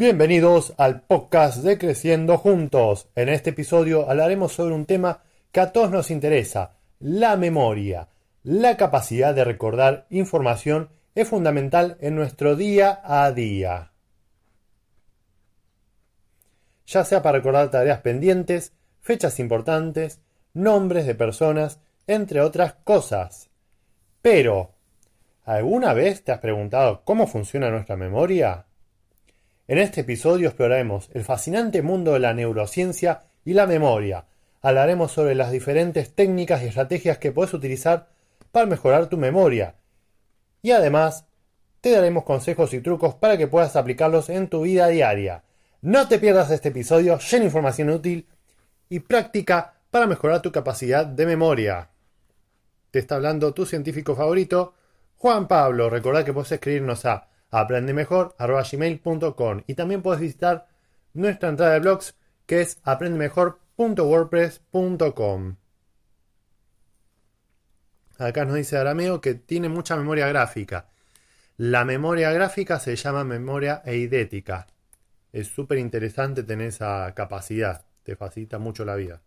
[0.00, 3.08] Bienvenidos al podcast de Creciendo Juntos.
[3.16, 8.06] En este episodio hablaremos sobre un tema que a todos nos interesa, la memoria.
[8.44, 13.90] La capacidad de recordar información es fundamental en nuestro día a día.
[16.86, 20.20] Ya sea para recordar tareas pendientes, fechas importantes,
[20.54, 23.50] nombres de personas, entre otras cosas.
[24.22, 24.76] Pero,
[25.44, 28.67] ¿alguna vez te has preguntado cómo funciona nuestra memoria?
[29.68, 34.24] En este episodio exploraremos el fascinante mundo de la neurociencia y la memoria.
[34.62, 38.08] Hablaremos sobre las diferentes técnicas y estrategias que puedes utilizar
[38.50, 39.74] para mejorar tu memoria.
[40.62, 41.26] Y además,
[41.82, 45.44] te daremos consejos y trucos para que puedas aplicarlos en tu vida diaria.
[45.82, 48.26] No te pierdas este episodio lleno de información útil
[48.88, 51.90] y práctica para mejorar tu capacidad de memoria.
[52.90, 54.72] Te está hablando tu científico favorito,
[55.18, 55.90] Juan Pablo.
[55.90, 60.68] Recordad que puedes escribirnos a aprendemejor.gmail.com y también puedes visitar
[61.14, 62.14] nuestra entrada de blogs
[62.46, 65.56] que es aprendemejor.wordpress.com.
[68.18, 70.88] Acá nos dice Arameo que tiene mucha memoria gráfica.
[71.56, 74.66] La memoria gráfica se llama memoria eidética.
[75.32, 77.84] Es súper interesante tener esa capacidad.
[78.02, 79.20] Te facilita mucho la vida.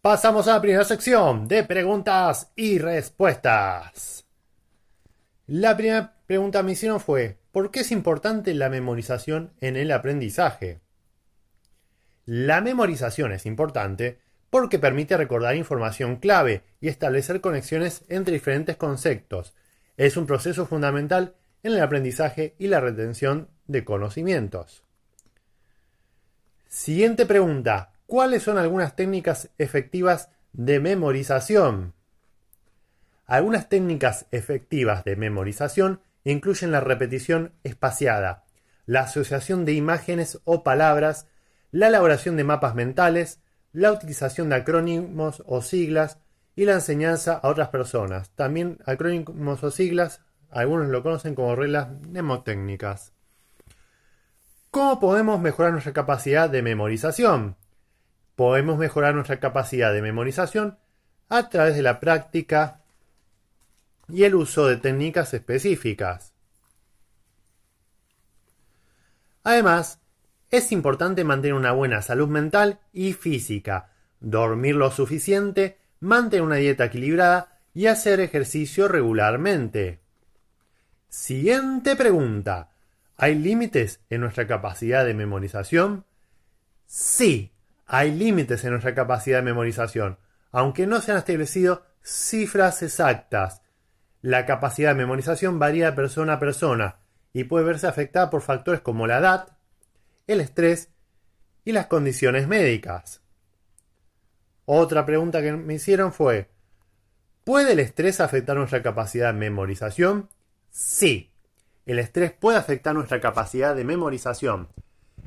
[0.00, 4.23] Pasamos a la primera sección de preguntas y respuestas.
[5.46, 9.92] La primera pregunta que me hicieron fue, ¿por qué es importante la memorización en el
[9.92, 10.80] aprendizaje?
[12.24, 19.54] La memorización es importante porque permite recordar información clave y establecer conexiones entre diferentes conceptos.
[19.96, 24.82] Es un proceso fundamental en el aprendizaje y la retención de conocimientos.
[26.68, 27.92] Siguiente pregunta.
[28.06, 31.93] ¿Cuáles son algunas técnicas efectivas de memorización?
[33.26, 38.44] Algunas técnicas efectivas de memorización incluyen la repetición espaciada,
[38.86, 41.26] la asociación de imágenes o palabras,
[41.70, 43.40] la elaboración de mapas mentales,
[43.72, 46.18] la utilización de acrónimos o siglas
[46.54, 48.30] y la enseñanza a otras personas.
[48.30, 50.20] También acrónimos o siglas,
[50.50, 53.12] algunos lo conocen como reglas mnemotécnicas.
[54.70, 57.56] ¿Cómo podemos mejorar nuestra capacidad de memorización?
[58.36, 60.78] Podemos mejorar nuestra capacidad de memorización
[61.28, 62.83] a través de la práctica
[64.08, 66.32] y el uso de técnicas específicas.
[69.42, 70.00] Además,
[70.50, 76.86] es importante mantener una buena salud mental y física, dormir lo suficiente, mantener una dieta
[76.86, 80.00] equilibrada y hacer ejercicio regularmente.
[81.08, 82.70] Siguiente pregunta.
[83.16, 86.04] ¿Hay límites en nuestra capacidad de memorización?
[86.86, 87.52] Sí,
[87.86, 90.18] hay límites en nuestra capacidad de memorización,
[90.52, 93.62] aunque no se han establecido cifras exactas.
[94.24, 96.96] La capacidad de memorización varía de persona a persona
[97.34, 99.58] y puede verse afectada por factores como la edad,
[100.26, 100.88] el estrés
[101.62, 103.20] y las condiciones médicas.
[104.64, 106.48] Otra pregunta que me hicieron fue,
[107.44, 110.30] ¿puede el estrés afectar nuestra capacidad de memorización?
[110.70, 111.30] Sí,
[111.84, 114.68] el estrés puede afectar nuestra capacidad de memorización.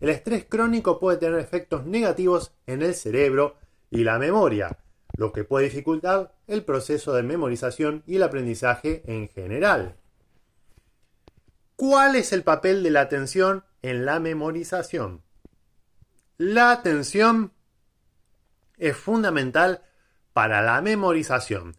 [0.01, 3.57] El estrés crónico puede tener efectos negativos en el cerebro
[3.91, 4.75] y la memoria,
[5.15, 9.95] lo que puede dificultar el proceso de memorización y el aprendizaje en general.
[11.75, 15.21] ¿Cuál es el papel de la atención en la memorización?
[16.37, 17.53] La atención
[18.77, 19.83] es fundamental
[20.33, 21.75] para la memorización,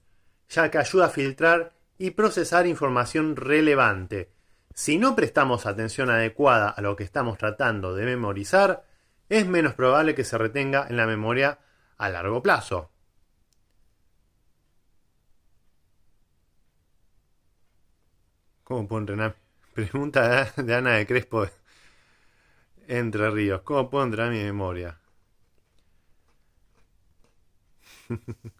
[0.48, 4.32] ya que ayuda a filtrar y procesar información relevante.
[4.74, 8.84] Si no prestamos atención adecuada a lo que estamos tratando de memorizar,
[9.28, 11.58] es menos probable que se retenga en la memoria
[11.96, 12.90] a largo plazo.
[18.68, 19.34] ¿Cómo puedo entrenar?
[19.74, 21.46] Pregunta de Ana de Crespo
[22.86, 23.62] Entre Ríos.
[23.62, 24.98] ¿Cómo puedo entrenar mi memoria?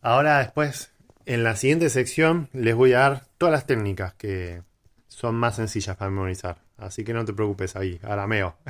[0.00, 0.90] Ahora después,
[1.26, 4.62] en la siguiente sección, les voy a dar todas las técnicas que
[5.06, 6.62] son más sencillas para memorizar.
[6.78, 8.56] Así que no te preocupes ahí, arameo.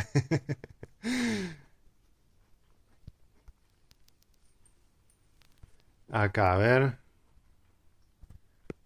[6.10, 6.98] Acá, a ver.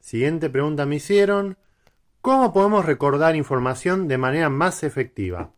[0.00, 1.56] Siguiente pregunta me hicieron.
[2.22, 5.54] ¿Cómo podemos recordar información de manera más efectiva?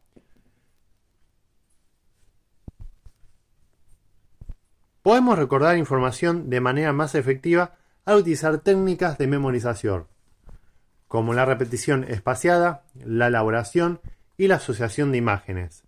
[5.03, 7.75] Podemos recordar información de manera más efectiva
[8.05, 10.07] al utilizar técnicas de memorización,
[11.09, 14.01] como la repetición espaciada, la elaboración
[14.37, 15.83] y la asociación de imágenes.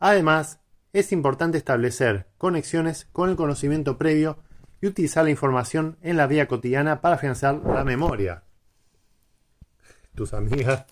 [0.00, 0.58] Además,
[0.92, 4.38] es importante establecer conexiones con el conocimiento previo
[4.80, 8.42] y utilizar la información en la vida cotidiana para afianzar la memoria.
[10.14, 10.86] Tus amigas.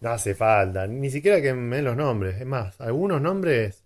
[0.00, 2.40] No hace falta, ni siquiera que me den los nombres.
[2.40, 3.82] Es más, algunos nombres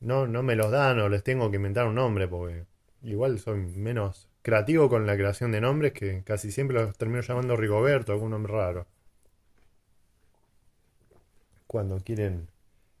[0.00, 2.64] no, no me los dan o les tengo que inventar un nombre porque
[3.02, 7.56] igual soy menos creativo con la creación de nombres que casi siempre los termino llamando
[7.56, 8.86] Rigoberto, algún nombre raro.
[11.66, 12.48] Cuando quieren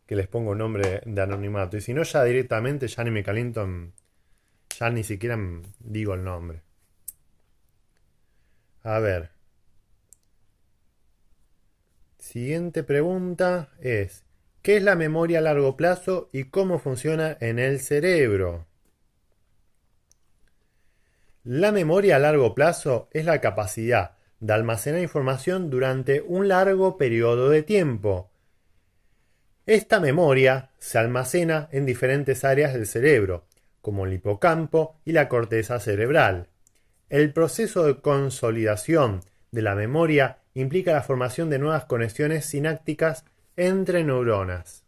[0.06, 1.76] que les ponga un nombre de anonimato.
[1.76, 3.68] Y si no, ya directamente ya ni me caliento,
[4.78, 5.38] ya ni siquiera
[5.80, 6.62] digo el nombre.
[8.88, 9.28] A ver.
[12.18, 14.24] Siguiente pregunta es,
[14.62, 18.64] ¿Qué es la memoria a largo plazo y cómo funciona en el cerebro?
[21.44, 27.50] La memoria a largo plazo es la capacidad de almacenar información durante un largo periodo
[27.50, 28.30] de tiempo.
[29.66, 33.44] Esta memoria se almacena en diferentes áreas del cerebro,
[33.82, 36.48] como el hipocampo y la corteza cerebral.
[37.10, 39.20] El proceso de consolidación
[39.50, 43.24] de la memoria implica la formación de nuevas conexiones sinápticas
[43.56, 44.84] entre neuronas,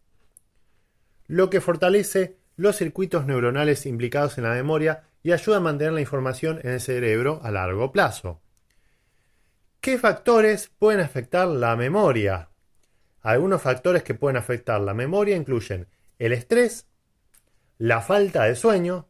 [1.26, 6.02] lo que fortalece los circuitos neuronales implicados en la memoria y ayuda a mantener la
[6.02, 8.40] información en el cerebro a largo plazo.
[9.80, 12.50] ¿Qué factores pueden afectar la memoria?
[13.22, 15.88] Algunos factores que pueden afectar la memoria incluyen
[16.18, 16.86] el estrés,
[17.78, 19.08] la falta de sueño,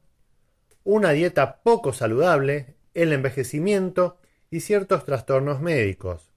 [0.84, 4.18] una dieta poco saludable, el envejecimiento
[4.50, 6.30] y ciertos trastornos médicos,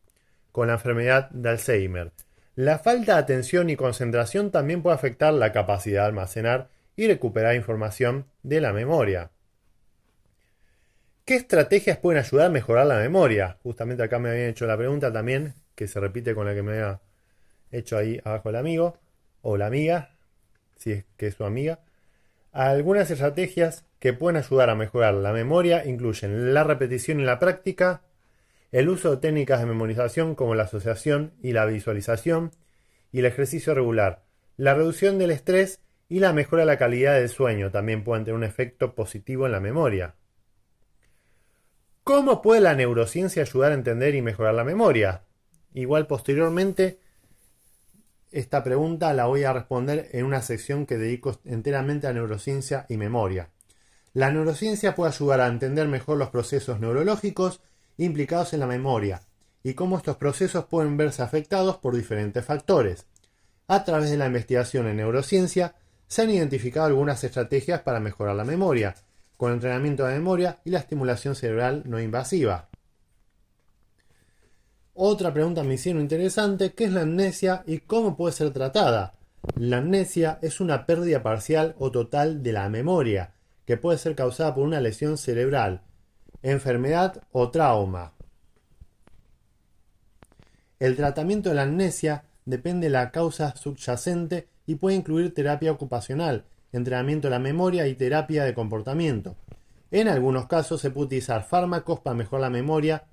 [0.52, 2.12] con la enfermedad de Alzheimer,
[2.56, 7.56] la falta de atención y concentración también puede afectar la capacidad de almacenar y recuperar
[7.56, 9.32] información de la memoria.
[11.26, 13.58] ¿Qué estrategias pueden ayudar a mejorar la memoria?
[13.64, 16.74] Justamente acá me habían hecho la pregunta también, que se repite con la que me
[16.74, 17.02] había
[17.72, 19.00] hecho ahí abajo el amigo
[19.42, 20.12] o la amiga,
[20.78, 21.80] si es que es su amiga.
[22.54, 28.04] Algunas estrategias que pueden ayudar a mejorar la memoria incluyen la repetición y la práctica,
[28.72, 32.52] el uso de técnicas de memorización como la asociación y la visualización
[33.12, 34.22] y el ejercicio regular,
[34.56, 35.80] la reducción del estrés
[36.10, 39.52] y la mejora de la calidad del sueño también pueden tener un efecto positivo en
[39.52, 40.14] la memoria.
[42.04, 45.24] ¿Cómo puede la neurociencia ayudar a entender y mejorar la memoria?
[45.74, 47.00] Igual posteriormente,
[48.34, 52.98] esta pregunta la voy a responder en una sección que dedico enteramente a neurociencia y
[52.98, 53.50] memoria.
[54.14, 57.62] La neurociencia puede ayudar a entender mejor los procesos neurológicos
[57.98, 59.22] implicados en la memoria
[59.62, 63.06] y cómo estos procesos pueden verse afectados por diferentes factores.
[63.68, 65.76] A través de la investigación en neurociencia
[66.08, 68.96] se han identificado algunas estrategias para mejorar la memoria,
[69.38, 72.70] con entrenamiento de memoria y la estimulación cerebral no invasiva.
[74.96, 79.16] Otra pregunta me hicieron interesante, ¿qué es la amnesia y cómo puede ser tratada?
[79.56, 83.34] La amnesia es una pérdida parcial o total de la memoria,
[83.66, 85.82] que puede ser causada por una lesión cerebral,
[86.44, 88.14] enfermedad o trauma.
[90.80, 96.46] El tratamiento de la amnesia depende de la causa subyacente y puede incluir terapia ocupacional,
[96.72, 99.38] entrenamiento de la memoria y terapia de comportamiento.
[99.90, 103.06] En algunos casos se puede utilizar fármacos para mejorar la memoria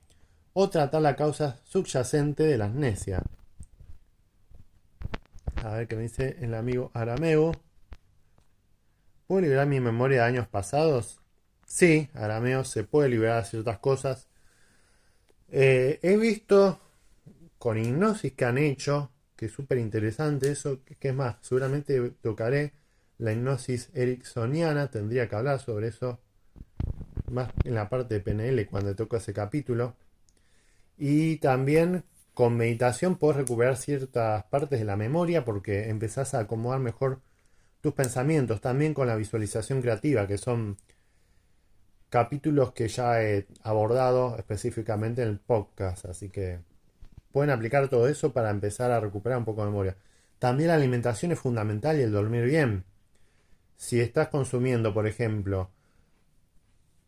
[0.52, 3.22] o tratar la causa subyacente de la amnesia.
[5.62, 7.52] A ver qué me dice el amigo Arameo.
[9.26, 11.20] ¿Puedo liberar mi memoria de años pasados?
[11.66, 14.28] Sí, Arameo se puede liberar de ciertas cosas.
[15.48, 16.80] Eh, he visto
[17.58, 22.72] con hipnosis que han hecho, que es súper interesante eso, que, es más, seguramente tocaré
[23.18, 26.20] la hipnosis ericksoniana, tendría que hablar sobre eso
[27.30, 29.94] más en la parte de PNL cuando toco ese capítulo.
[31.02, 32.04] Y también
[32.34, 37.22] con meditación puedes recuperar ciertas partes de la memoria porque empezás a acomodar mejor
[37.80, 38.60] tus pensamientos.
[38.60, 40.76] También con la visualización creativa, que son
[42.10, 46.60] capítulos que ya he abordado específicamente en el podcast, así que
[47.32, 49.96] pueden aplicar todo eso para empezar a recuperar un poco de memoria.
[50.38, 52.84] También la alimentación es fundamental y el dormir bien.
[53.78, 55.70] Si estás consumiendo, por ejemplo,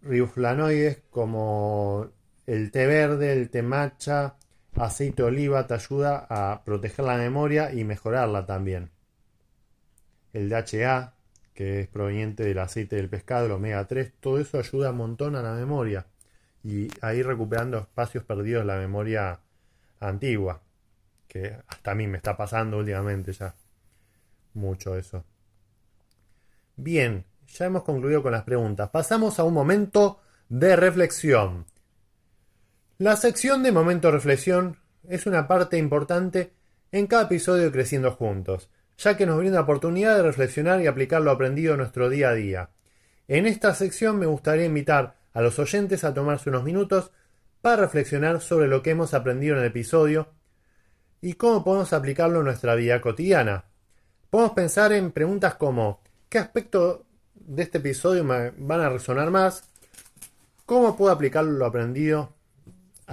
[0.00, 2.10] riboflavonoides como
[2.46, 4.36] el té verde, el té matcha,
[4.74, 8.90] aceite de oliva, te ayuda a proteger la memoria y mejorarla también.
[10.32, 11.14] El DHA,
[11.54, 15.36] que es proveniente del aceite del pescado, el omega 3, todo eso ayuda un montón
[15.36, 16.06] a la memoria.
[16.64, 19.40] y ahí recuperando espacios perdidos en la memoria
[19.98, 20.62] antigua,
[21.26, 23.54] que hasta a mí me está pasando últimamente ya
[24.54, 25.24] mucho eso.
[26.76, 28.90] Bien, ya hemos concluido con las preguntas.
[28.90, 31.66] Pasamos a un momento de reflexión.
[32.98, 34.76] La sección de momento reflexión
[35.08, 36.52] es una parte importante
[36.92, 38.68] en cada episodio de Creciendo Juntos,
[38.98, 42.28] ya que nos brinda la oportunidad de reflexionar y aplicar lo aprendido en nuestro día
[42.28, 42.70] a día.
[43.28, 47.12] En esta sección me gustaría invitar a los oyentes a tomarse unos minutos
[47.62, 50.28] para reflexionar sobre lo que hemos aprendido en el episodio
[51.22, 53.64] y cómo podemos aplicarlo en nuestra vida cotidiana.
[54.28, 59.64] Podemos pensar en preguntas como ¿qué aspecto de este episodio me van a resonar más?
[60.66, 62.34] ¿Cómo puedo aplicar lo aprendido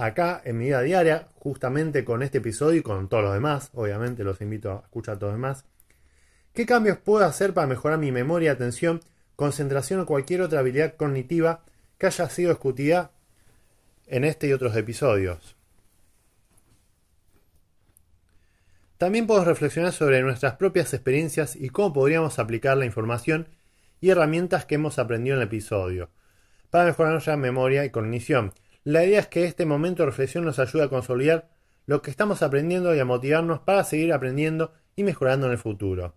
[0.00, 3.70] acá en mi vida diaria, justamente con este episodio y con todos los demás?
[3.74, 5.64] Obviamente los invito a escuchar a todos los demás.
[6.52, 9.00] ¿Qué cambios puedo hacer para mejorar mi memoria, atención,
[9.36, 11.64] concentración o cualquier otra habilidad cognitiva
[11.98, 13.12] que haya sido discutida
[14.06, 15.56] en este y otros episodios?
[18.98, 23.48] También podemos reflexionar sobre nuestras propias experiencias y cómo podríamos aplicar la información
[24.00, 26.10] y herramientas que hemos aprendido en el episodio
[26.68, 28.52] para mejorar nuestra memoria y cognición.
[28.84, 31.50] La idea es que este momento de reflexión nos ayude a consolidar
[31.86, 36.14] lo que estamos aprendiendo y a motivarnos para seguir aprendiendo y mejorando en el futuro.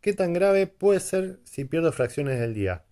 [0.00, 2.84] ¿Qué tan grave puede ser si pierdo fracciones del día?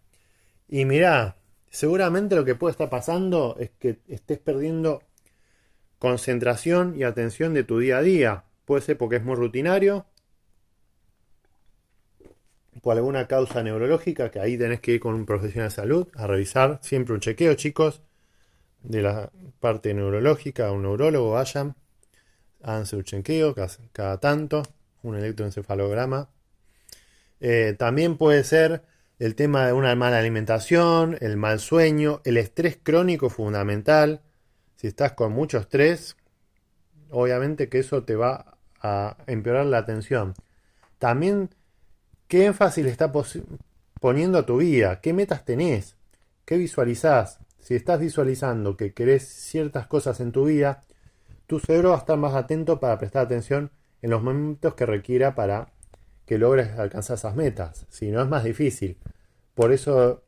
[0.69, 1.37] Y mirá,
[1.69, 5.03] seguramente lo que puede estar pasando es que estés perdiendo
[5.99, 8.45] concentración y atención de tu día a día.
[8.65, 10.07] Puede ser porque es muy rutinario,
[12.81, 16.27] por alguna causa neurológica, que ahí tenés que ir con un profesional de salud a
[16.27, 18.03] revisar siempre un chequeo, chicos,
[18.83, 21.75] de la parte neurológica, un neurólogo, vayan,
[22.63, 23.55] háganse un chequeo
[23.93, 24.63] cada, tanto,
[25.03, 26.29] un electroencefalograma.
[27.41, 28.83] Eh, también puede ser
[29.19, 34.21] el tema de una mala alimentación, el mal sueño, el estrés crónico fundamental.
[34.77, 36.17] Si estás con mucho estrés,
[37.11, 40.35] obviamente que eso te va a empeorar la atención.
[40.99, 41.51] También
[42.33, 43.13] ¿Qué énfasis le está
[44.01, 45.03] poniendo a tu vida?
[45.03, 45.97] ¿Qué metas tenés?
[46.47, 47.41] ¿Qué visualizás?
[47.63, 50.83] Si estás visualizando que querés ciertas cosas en tu vida,
[51.47, 53.71] tu cerebro va a estar más atento para prestar atención
[54.03, 55.73] en los momentos que requiera para
[56.27, 57.87] que logres alcanzar esas metas.
[57.89, 58.99] Si no, es más difícil.
[59.55, 60.25] Por eso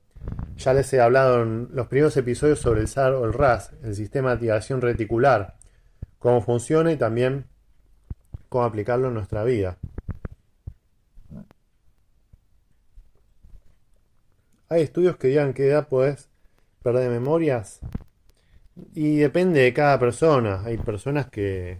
[0.56, 3.96] ya les he hablado en los primeros episodios sobre el SAR o el RAS, el
[3.96, 5.56] sistema de activación reticular,
[6.20, 7.46] cómo funciona y también
[8.48, 9.78] cómo aplicarlo en nuestra vida.
[14.68, 16.28] Hay estudios que digan qué edad puedes
[16.84, 17.80] perder memorias.
[18.94, 20.62] Y depende de cada persona.
[20.64, 21.78] Hay personas que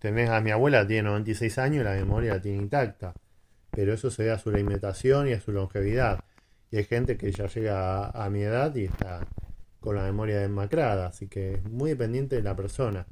[0.00, 3.14] tenés a mi abuela, tiene 96 años y la memoria la tiene intacta.
[3.70, 6.24] Pero eso se ve a su alimentación y a su longevidad.
[6.72, 9.20] Y hay gente que ya llega a, mi edad y está
[9.78, 11.06] con la memoria demacrada.
[11.06, 13.06] Así que es muy dependiente de la persona.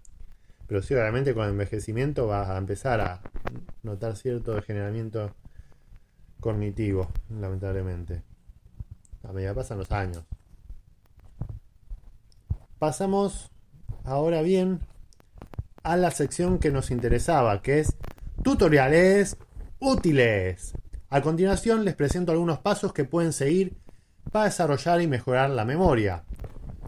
[0.66, 3.22] Pero sí, obviamente con el envejecimiento vas a empezar a
[3.84, 5.34] notar cierto degeneramiento
[6.40, 8.22] cognitivo, lamentablemente.
[9.22, 10.24] A medida pasan los años.
[12.78, 13.50] Pasamos
[14.04, 14.80] ahora bien
[15.82, 17.96] a la sección que nos interesaba, que es
[18.44, 19.36] tutoriales
[19.80, 20.74] útiles.
[21.08, 23.76] A continuación les presento algunos pasos que pueden seguir
[24.30, 26.24] para desarrollar y mejorar la memoria.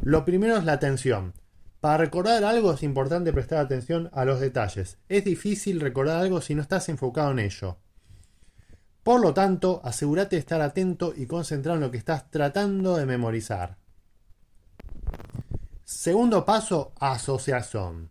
[0.02, 1.34] Lo primero es la atención.
[1.80, 4.98] Para recordar algo es importante prestar atención a los detalles.
[5.08, 7.78] Es difícil recordar algo si no estás enfocado en ello.
[9.02, 13.06] Por lo tanto, asegúrate de estar atento y concentrado en lo que estás tratando de
[13.06, 13.79] memorizar.
[15.90, 18.10] Segundo paso, asociación.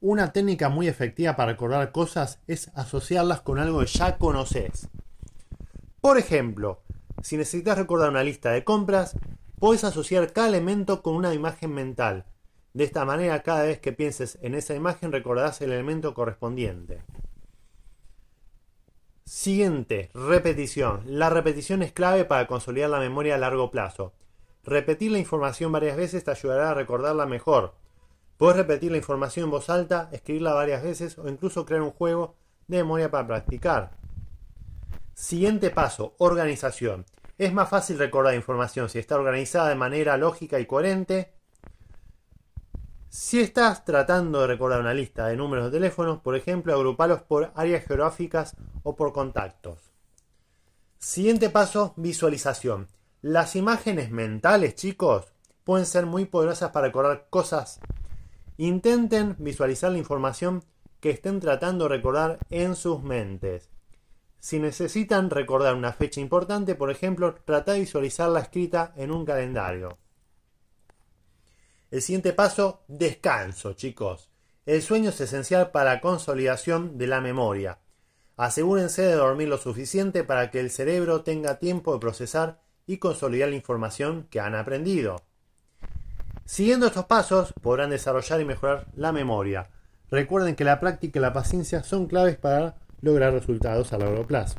[0.00, 4.88] Una técnica muy efectiva para recordar cosas es asociarlas con algo que ya conoces.
[6.00, 6.82] Por ejemplo,
[7.22, 9.16] si necesitas recordar una lista de compras,
[9.60, 12.26] puedes asociar cada elemento con una imagen mental.
[12.74, 17.04] De esta manera, cada vez que pienses en esa imagen recordarás el elemento correspondiente.
[19.24, 21.02] Siguiente, repetición.
[21.06, 24.14] La repetición es clave para consolidar la memoria a largo plazo.
[24.68, 27.72] Repetir la información varias veces te ayudará a recordarla mejor.
[28.36, 32.34] Puedes repetir la información en voz alta, escribirla varias veces o incluso crear un juego
[32.66, 33.92] de memoria para practicar.
[35.14, 37.06] Siguiente paso, organización.
[37.38, 41.32] Es más fácil recordar información si está organizada de manera lógica y coherente
[43.08, 47.52] si estás tratando de recordar una lista de números de teléfonos, por ejemplo, agrupalos por
[47.54, 49.78] áreas geográficas o por contactos.
[50.98, 52.86] Siguiente paso, visualización.
[53.28, 57.78] Las imágenes mentales, chicos, pueden ser muy poderosas para recordar cosas.
[58.56, 60.64] Intenten visualizar la información
[61.00, 63.68] que estén tratando de recordar en sus mentes.
[64.40, 69.98] Si necesitan recordar una fecha importante, por ejemplo, trata de visualizarla escrita en un calendario.
[71.90, 74.30] El siguiente paso, descanso, chicos.
[74.64, 77.78] El sueño es esencial para la consolidación de la memoria.
[78.38, 83.50] Asegúrense de dormir lo suficiente para que el cerebro tenga tiempo de procesar y consolidar
[83.50, 85.22] la información que han aprendido.
[86.46, 89.68] Siguiendo estos pasos podrán desarrollar y mejorar la memoria.
[90.10, 94.56] Recuerden que la práctica y la paciencia son claves para lograr resultados a largo plazo.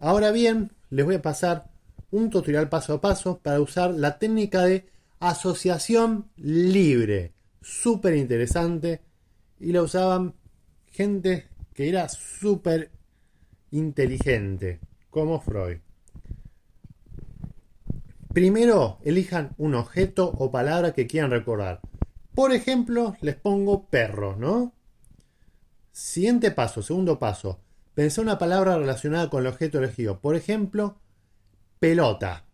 [0.00, 1.70] Ahora bien, les voy a pasar
[2.10, 4.88] un tutorial paso a paso para usar la técnica de
[5.20, 7.34] asociación libre.
[7.62, 9.00] Súper interesante.
[9.60, 10.34] Y la usaban
[10.86, 12.90] gente que era súper
[13.70, 14.80] inteligente,
[15.10, 15.78] como Freud.
[18.38, 21.80] Primero, elijan un objeto o palabra que quieran recordar.
[22.36, 24.74] Por ejemplo, les pongo perro, ¿no?
[25.90, 27.58] Siguiente paso, segundo paso.
[27.94, 30.20] Pensé una palabra relacionada con el objeto elegido.
[30.20, 31.00] Por ejemplo,
[31.80, 32.44] pelota.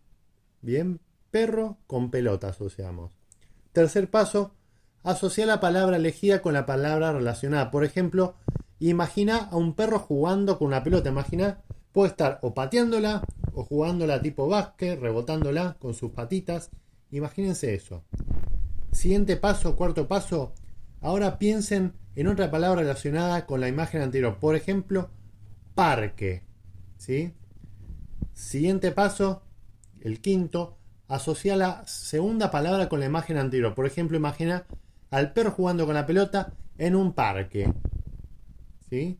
[0.63, 0.99] Bien,
[1.29, 3.11] perro con pelota asociamos.
[3.71, 4.55] Tercer paso,
[5.03, 7.69] asocia la palabra elegida con la palabra relacionada.
[7.69, 8.33] Por ejemplo,
[8.79, 11.09] imagina a un perro jugando con una pelota.
[11.09, 11.61] Imagina,
[11.95, 13.23] puede estar o pateándola
[13.53, 16.69] o jugándola tipo básquet, rebotándola con sus patitas.
[17.09, 18.03] Imagínense eso.
[18.91, 20.53] Siguiente paso, cuarto paso.
[20.99, 24.39] Ahora piensen en otra palabra relacionada con la imagen anterior.
[24.41, 25.09] Por ejemplo,
[25.73, 26.43] parque.
[26.97, 27.31] ¿sí?
[28.33, 29.43] Siguiente paso,
[30.01, 33.73] el quinto, asocia la segunda palabra con la imagen anterior.
[33.73, 34.65] Por ejemplo, imagina
[35.11, 37.73] al perro jugando con la pelota en un parque.
[38.89, 39.17] ¿sí?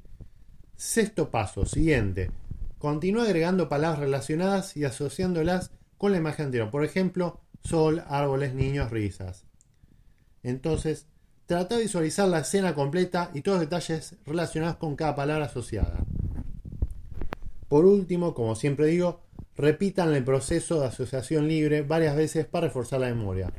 [0.75, 2.32] Sexto paso, siguiente.
[2.77, 6.72] Continúa agregando palabras relacionadas y asociándolas con la imagen anterior.
[6.72, 9.46] Por ejemplo, sol, árboles, niños, risas.
[10.44, 11.08] Entonces,
[11.46, 16.05] trata de visualizar la escena completa y todos los detalles relacionados con cada palabra asociada.
[17.67, 19.22] Por último, como siempre digo,
[19.55, 23.51] repitan el proceso de asociación libre varias veces para reforzar la memoria.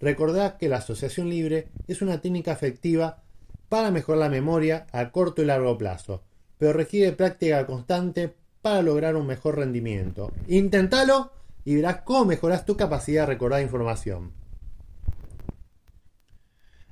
[0.00, 3.22] Recordad que la asociación libre es una técnica efectiva
[3.68, 6.22] para mejorar la memoria a corto y largo plazo,
[6.58, 10.32] pero requiere práctica constante para lograr un mejor rendimiento.
[10.48, 11.30] Inténtalo
[11.66, 14.32] y verás cómo mejoras tu capacidad de recordar información.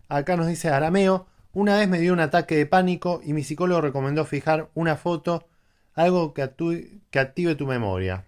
[0.07, 3.81] Acá nos dice Arameo, una vez me dio un ataque de pánico y mi psicólogo
[3.81, 5.49] recomendó fijar una foto
[5.95, 8.27] algo que, active tu memoria.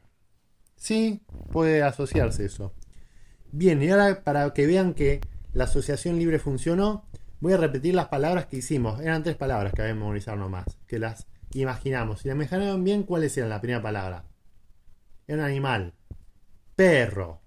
[0.76, 1.20] Sí,
[1.52, 2.72] puede asociarse eso.
[3.52, 5.20] Bien, y ahora para que vean que
[5.52, 7.04] la asociación libre funcionó,
[7.40, 9.02] voy a repetir las palabras que hicimos.
[9.02, 11.26] Eran tres palabras que había que memorizar nomás, que las
[11.62, 12.20] imaginamos.
[12.20, 14.24] Si las imaginaron bien, ¿cuáles eran la primera palabra?
[15.26, 15.94] Era un animal.
[16.76, 17.40] Perro.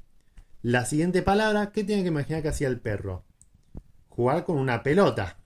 [0.62, 3.26] La siguiente palabra, ¿qué tienen que imaginar que hacía el perro?
[4.10, 5.38] Jugar con una pelota.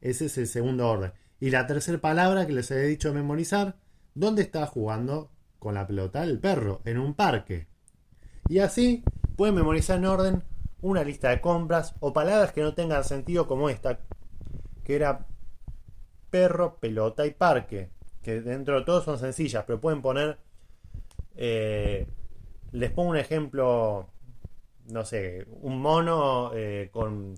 [0.00, 1.12] Ese es el segundo orden.
[1.38, 3.76] Y la tercera palabra que les había dicho memorizar,
[4.14, 6.80] ¿dónde está jugando con la pelota el perro?
[6.84, 7.68] En un parque.
[8.48, 9.04] Y así
[9.36, 10.44] pueden memorizar en orden
[10.80, 14.00] una lista de compras o palabras que no tengan sentido como esta,
[14.84, 15.26] que era
[16.36, 17.90] perro, pelota y parque,
[18.22, 20.38] que dentro de todo son sencillas, pero pueden poner,
[21.36, 22.06] eh,
[22.72, 24.08] les pongo un ejemplo,
[24.92, 27.34] no sé, un mono eh, con,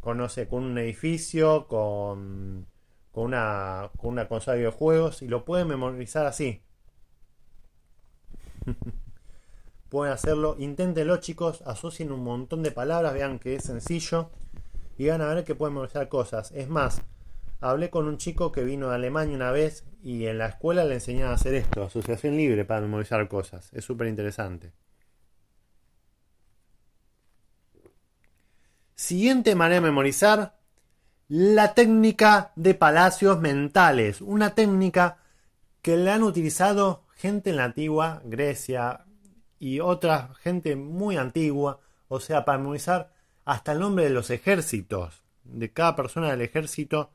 [0.00, 2.66] con, no sé, con un edificio, con
[3.14, 6.64] con una, con una consola de videojuegos y lo pueden memorizar así.
[9.88, 14.30] pueden hacerlo, inténtenlo chicos, asocien un montón de palabras, vean que es sencillo
[14.98, 16.50] y van a ver que pueden memorizar cosas.
[16.50, 17.02] Es más,
[17.64, 20.94] hablé con un chico que vino de Alemania una vez y en la escuela le
[20.94, 23.70] enseñaban a hacer esto, asociación libre para memorizar cosas.
[23.72, 24.72] Es súper interesante.
[28.94, 30.58] Siguiente manera de memorizar,
[31.28, 35.18] la técnica de palacios mentales, una técnica
[35.80, 39.06] que le han utilizado gente en la antigua Grecia
[39.58, 43.10] y otra gente muy antigua, o sea, para memorizar
[43.46, 47.10] hasta el nombre de los ejércitos, de cada persona del ejército,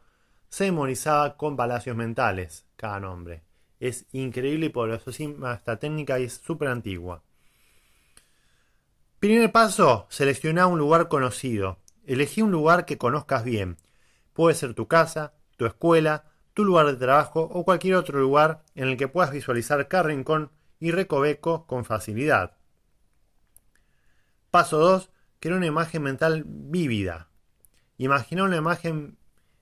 [0.49, 3.43] se memorizaba con palacios mentales, cada nombre.
[3.79, 5.11] Es increíble y eso
[5.53, 7.23] esta técnica es súper antigua.
[9.19, 11.77] Primer paso, selecciona un lugar conocido.
[12.05, 13.77] Elegí un lugar que conozcas bien
[14.39, 18.87] Puede ser tu casa, tu escuela, tu lugar de trabajo o cualquier otro lugar en
[18.87, 22.55] el que puedas visualizar cada rincón y recoveco con facilidad.
[24.49, 25.09] Paso 2.
[25.41, 27.27] Crea una imagen mental vívida.
[27.97, 29.17] Imagina una imagen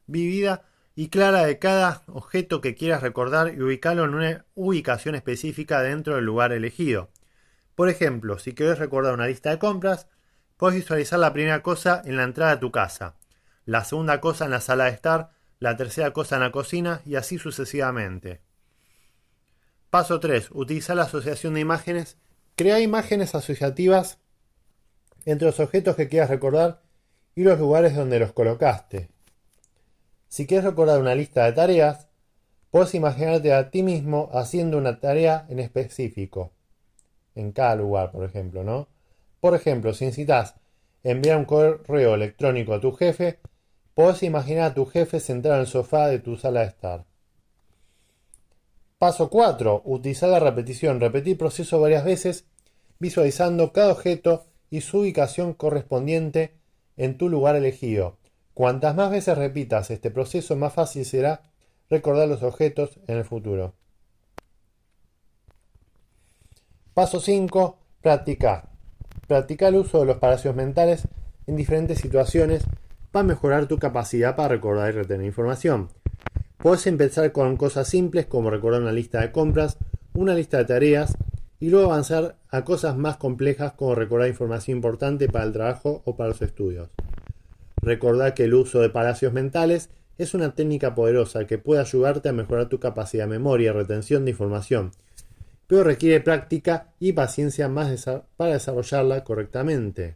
[0.05, 0.63] vívida
[0.97, 6.15] y clara de cada objeto que quieras recordar y ubicarlo en una ubicación específica dentro
[6.15, 7.11] del lugar elegido.
[7.75, 10.09] Por ejemplo, si quieres recordar una lista de compras,
[10.57, 13.15] puedes visualizar la primera cosa en la entrada de tu casa
[13.67, 17.15] la segunda cosa en la sala de estar, la tercera cosa en la cocina y
[17.15, 18.41] así sucesivamente.
[19.89, 20.49] Paso 3.
[20.51, 22.17] Utilizar la asociación de imágenes.
[22.55, 24.19] Crea imágenes asociativas
[25.25, 26.81] entre los objetos que quieras recordar
[27.35, 29.09] y los lugares donde los colocaste.
[30.27, 32.07] Si quieres recordar una lista de tareas,
[32.71, 36.51] puedes imaginarte a ti mismo haciendo una tarea en específico,
[37.35, 38.87] en cada lugar, por ejemplo, ¿no?
[39.39, 40.55] Por ejemplo, si necesitas
[41.03, 43.39] enviar un correo electrónico a tu jefe,
[43.93, 47.05] puedes imaginar a tu jefe sentado en el sofá de tu sala de estar.
[48.97, 49.83] Paso 4.
[49.85, 50.99] Utilizar la repetición.
[50.99, 52.45] Repetir proceso varias veces,
[52.99, 56.55] visualizando cada objeto y su ubicación correspondiente
[56.97, 58.17] en tu lugar elegido.
[58.57, 61.43] Cuantas más veces repitas este proceso, más fácil será
[61.91, 63.75] recordar los objetos en el futuro.
[66.95, 67.77] Paso 5.
[68.01, 68.69] Practicar.
[69.27, 71.07] Practicar el uso de los palacios mentales
[71.45, 72.63] en diferentes situaciones
[73.11, 75.89] para mejorar tu capacidad para recordar y retener información.
[76.57, 79.77] Puedes empezar con cosas simples como recordar una lista de compras,
[80.15, 81.15] una lista de tareas
[81.59, 86.15] y luego avanzar a cosas más complejas como recordar información importante para el trabajo o
[86.15, 86.89] para los estudios.
[87.81, 92.33] Recordar que el uso de palacios mentales es una técnica poderosa que puede ayudarte a
[92.33, 94.91] mejorar tu capacidad de memoria y retención de información,
[95.67, 100.15] pero requiere práctica y paciencia más para desarrollarla correctamente.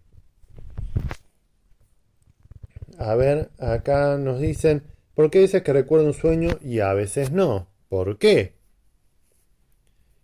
[2.97, 7.31] A ver, acá nos dicen, ¿Por qué dices que recuerda un sueño y a veces
[7.31, 7.67] no?
[7.89, 8.55] ¿Por qué?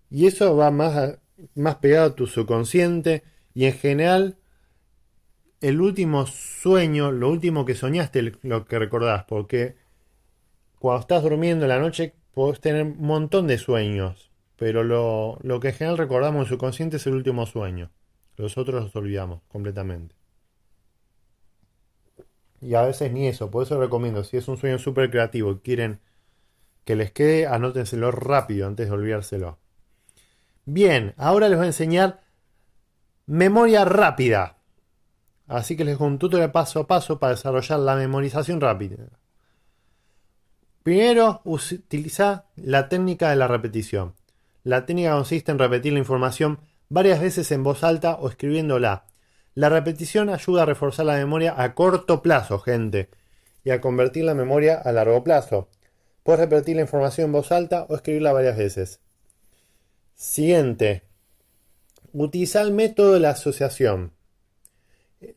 [0.09, 1.19] Y eso va más,
[1.55, 3.23] más pegado a tu subconsciente
[3.53, 4.37] y en general
[5.61, 9.75] el último sueño, lo último que soñaste, lo que recordás, porque
[10.79, 15.59] cuando estás durmiendo en la noche podés tener un montón de sueños, pero lo, lo
[15.59, 17.91] que en general recordamos en subconsciente es el último sueño.
[18.35, 20.15] Los otros los olvidamos completamente.
[22.61, 25.59] Y a veces ni eso, por eso recomiendo, si es un sueño súper creativo y
[25.59, 25.99] quieren
[26.85, 29.59] que les quede, anótenselo rápido antes de olvidárselo.
[30.65, 32.21] Bien, ahora les voy a enseñar
[33.25, 34.56] memoria rápida.
[35.47, 38.97] Así que les dejo un tutorial paso a paso para desarrollar la memorización rápida.
[40.83, 44.15] Primero, utiliza la técnica de la repetición.
[44.63, 49.05] La técnica consiste en repetir la información varias veces en voz alta o escribiéndola
[49.57, 53.09] la repetición ayuda a reforzar la memoria a corto plazo, gente,
[53.63, 55.67] y a convertir la memoria a largo plazo.
[56.21, 58.99] Puedes repetir la información en voz alta o escribirla varias veces.
[60.13, 61.01] Siguiente.
[62.13, 64.11] Utiliza el método de la asociación.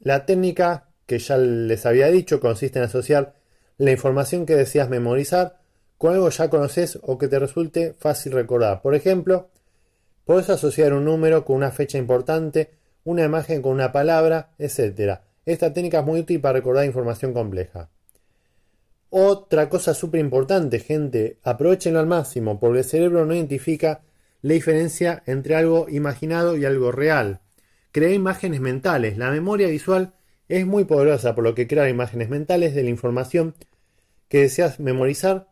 [0.00, 3.34] La técnica que ya les había dicho consiste en asociar
[3.78, 5.60] la información que deseas memorizar
[5.98, 8.82] con algo ya conoces o que te resulte fácil recordar.
[8.82, 9.50] Por ejemplo,
[10.24, 15.20] puedes asociar un número con una fecha importante una imagen con una palabra, etc.
[15.44, 17.88] Esta técnica es muy útil para recordar información compleja.
[19.10, 24.02] Otra cosa súper importante, gente, aprovechenlo al máximo, porque el cerebro no identifica
[24.42, 27.40] la diferencia entre algo imaginado y algo real.
[27.92, 29.18] Crea imágenes mentales.
[29.18, 30.14] La memoria visual
[30.48, 33.54] es muy poderosa, por lo que crear imágenes mentales de la información
[34.28, 35.48] que deseas memorizar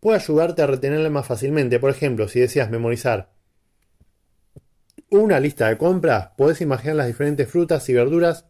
[0.00, 1.78] puede ayudarte a retenerla más fácilmente.
[1.78, 3.30] Por ejemplo, si deseas memorizar
[5.10, 8.46] una lista de compras, podés imaginar las diferentes frutas y verduras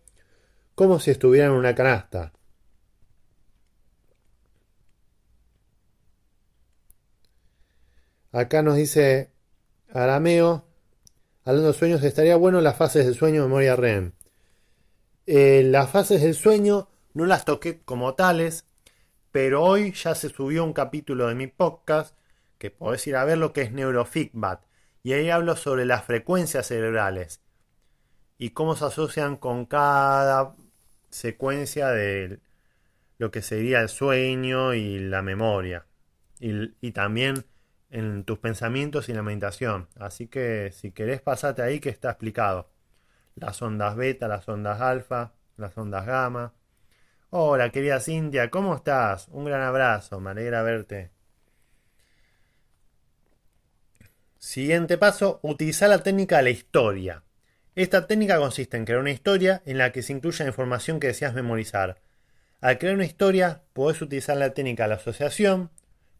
[0.75, 2.33] como si estuvieran en una canasta.
[8.33, 9.31] Acá nos dice
[9.89, 10.66] Arameo,
[11.47, 14.13] hablando de sueños, estaría bueno las fases del sueño memoria REM.
[15.27, 18.67] Eh, las fases del sueño no las toqué como tales,
[19.31, 22.17] pero hoy ya se subió un capítulo de mi podcast
[22.59, 24.61] que podés ir a ver lo que es neurofeedback
[25.05, 27.41] y ahí hablo sobre las frecuencias cerebrales
[28.39, 30.57] y cómo se asocian con cada
[31.11, 32.41] secuencia de
[33.19, 35.87] lo que sería el sueño y la memoria.
[36.41, 37.47] Y, también
[37.91, 39.89] en tus pensamientos y la meditación.
[39.99, 42.69] Así que si querés pasate ahí que está explicado.
[43.35, 46.55] Las ondas beta, las ondas alfa, las ondas gamma.
[47.31, 49.29] Hola querida Cintia, ¿cómo estás?
[49.29, 51.11] Un gran abrazo, me alegra verte.
[54.39, 57.23] Siguiente paso, utilizar la técnica de la historia.
[57.75, 61.09] Esta técnica consiste en crear una historia en la que se incluya la información que
[61.09, 62.01] deseas memorizar.
[62.61, 65.71] Al crear una historia, puedes utilizar la técnica de la asociación,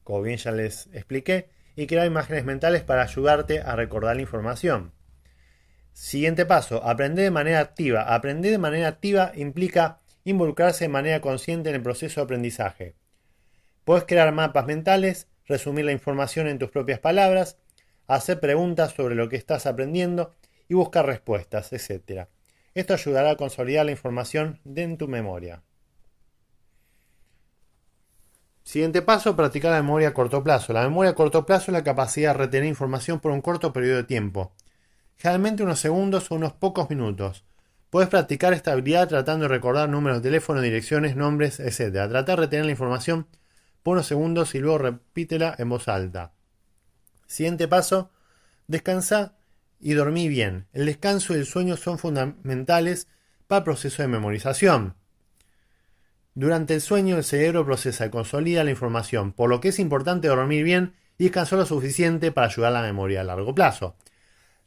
[0.05, 4.93] como bien ya les expliqué, y crear imágenes mentales para ayudarte a recordar la información.
[5.93, 8.15] Siguiente paso, aprender de manera activa.
[8.15, 12.97] Aprender de manera activa implica involucrarse de manera consciente en el proceso de aprendizaje.
[13.85, 17.59] Puedes crear mapas mentales, resumir la información en tus propias palabras,
[18.07, 20.35] hacer preguntas sobre lo que estás aprendiendo
[20.69, 22.27] y buscar respuestas, etc.
[22.75, 25.63] Esto ayudará a consolidar la información en tu memoria.
[28.67, 30.73] Siguiente paso, practicar la memoria a corto plazo.
[30.73, 33.99] La memoria a corto plazo es la capacidad de retener información por un corto periodo
[33.99, 34.55] de tiempo,
[35.15, 37.45] generalmente unos segundos o unos pocos minutos.
[37.91, 41.93] Puedes practicar esta habilidad tratando de recordar números de teléfono, direcciones, nombres, etc.
[42.09, 43.29] Tratar de retener la información
[43.85, 46.33] por unos segundos y luego repítela en voz alta.
[47.29, 48.11] Siguiente paso,
[48.67, 49.37] descansa
[49.79, 50.67] y dormí bien.
[50.73, 53.07] El descanso y el sueño son fundamentales
[53.47, 54.97] para el proceso de memorización.
[56.37, 60.29] Durante el sueño el cerebro procesa y consolida la información, por lo que es importante
[60.29, 63.97] dormir bien y descansar lo suficiente para ayudar a la memoria a largo plazo.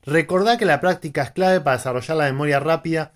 [0.02, 3.14] Recordá que la práctica es clave para desarrollar la memoria rápida,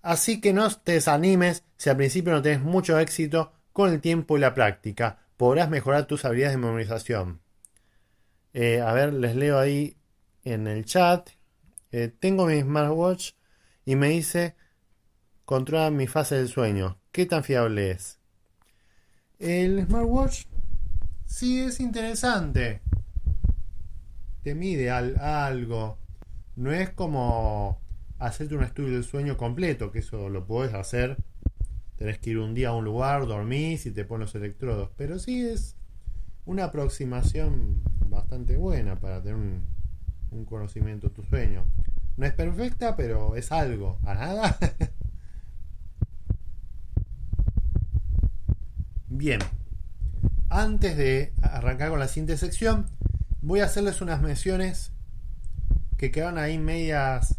[0.00, 4.38] así que no te desanimes si al principio no tenés mucho éxito con el tiempo
[4.38, 5.18] y la práctica.
[5.36, 7.42] Podrás mejorar tus habilidades de memorización.
[8.54, 9.98] Eh, a ver, les leo ahí
[10.44, 11.28] en el chat.
[11.90, 13.32] Eh, tengo mi smartwatch
[13.84, 14.56] y me dice
[15.44, 17.01] controla mi fase del sueño.
[17.12, 18.18] ¿Qué tan fiable es?
[19.38, 20.44] El smartwatch
[21.26, 22.80] sí es interesante.
[24.42, 25.98] Te mide algo.
[26.56, 27.80] No es como
[28.18, 31.18] hacerte un estudio del sueño completo, que eso lo puedes hacer.
[31.96, 34.90] Tenés que ir un día a un lugar, dormís y te pones los electrodos.
[34.96, 35.76] Pero sí es
[36.46, 39.66] una aproximación bastante buena para tener un,
[40.30, 41.66] un conocimiento de tu sueño.
[42.16, 43.98] No es perfecta, pero es algo.
[44.04, 44.58] ¿A nada?
[49.22, 49.38] Bien,
[50.50, 52.86] antes de arrancar con la siguiente sección,
[53.40, 54.90] voy a hacerles unas menciones
[55.96, 57.38] que quedan ahí medias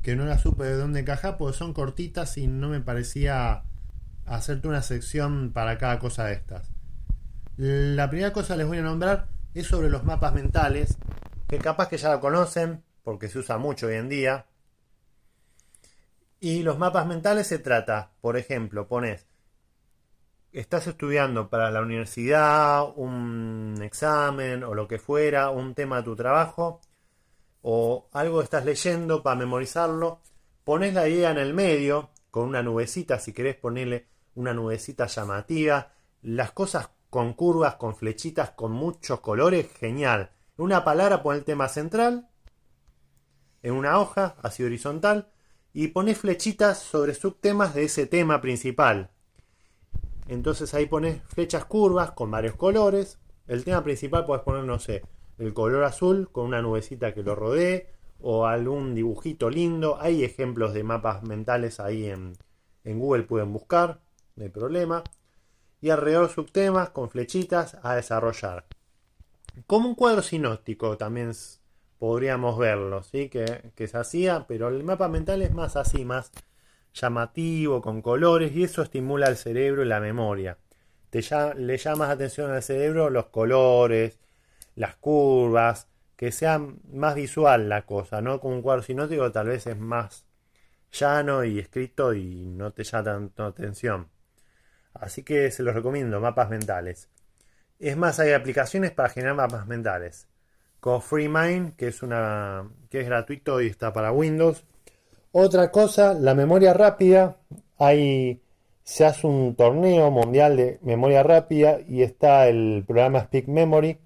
[0.00, 3.64] que no las supe de dónde encajar, porque son cortitas y no me parecía
[4.24, 6.70] hacerte una sección para cada cosa de estas.
[7.58, 10.96] La primera cosa que les voy a nombrar es sobre los mapas mentales,
[11.48, 14.46] que capaz que ya lo conocen, porque se usa mucho hoy en día.
[16.40, 19.26] Y los mapas mentales se trata, por ejemplo, pones
[20.52, 26.16] estás estudiando para la universidad, un examen o lo que fuera, un tema de tu
[26.16, 26.80] trabajo,
[27.62, 30.20] o algo estás leyendo para memorizarlo,
[30.64, 35.92] pones la idea en el medio, con una nubecita, si querés ponerle una nubecita llamativa,
[36.22, 40.30] las cosas con curvas, con flechitas, con muchos colores, genial.
[40.56, 42.28] Una palabra pon el tema central,
[43.62, 45.30] en una hoja, así horizontal,
[45.72, 49.10] y pones flechitas sobre subtemas de ese tema principal.
[50.30, 53.18] Entonces ahí pones flechas curvas con varios colores.
[53.48, 55.02] El tema principal puedes poner, no sé,
[55.38, 57.88] el color azul con una nubecita que lo rodee
[58.20, 60.00] o algún dibujito lindo.
[60.00, 62.36] Hay ejemplos de mapas mentales ahí en,
[62.84, 64.02] Google, pueden buscar,
[64.36, 65.02] no hay problema.
[65.80, 68.66] Y alrededor subtemas con flechitas a desarrollar.
[69.66, 71.32] Como un cuadro sinóptico también
[71.98, 73.28] podríamos verlo, ¿sí?
[73.30, 76.30] Que, que se hacía, pero el mapa mental es más así, más
[76.94, 80.58] llamativo, con colores, y eso estimula el cerebro y la memoria.
[81.10, 84.18] Te ya, le llamas atención al cerebro los colores,
[84.76, 86.58] las curvas, que sea
[86.92, 90.26] más visual la cosa, no como un cuadro sinótico tal vez es más
[90.92, 94.08] llano y escrito y no te llama tanto atención.
[94.94, 97.08] Así que se los recomiendo, mapas mentales.
[97.78, 100.28] Es más, hay aplicaciones para generar mapas mentales.
[100.80, 104.64] Como FreeMind, que es una que es gratuito y está para Windows,
[105.32, 107.36] otra cosa, la memoria rápida.
[107.78, 108.40] Hay,
[108.84, 113.98] se hace un torneo mundial de memoria rápida y está el programa Speak Memory,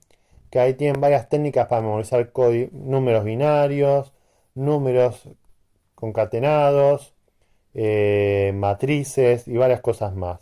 [0.51, 2.31] que ahí tienen varias técnicas para memorizar
[2.73, 4.13] números binarios,
[4.55, 5.29] números
[5.95, 7.15] concatenados,
[7.75, 10.41] eh, matrices y varias cosas más.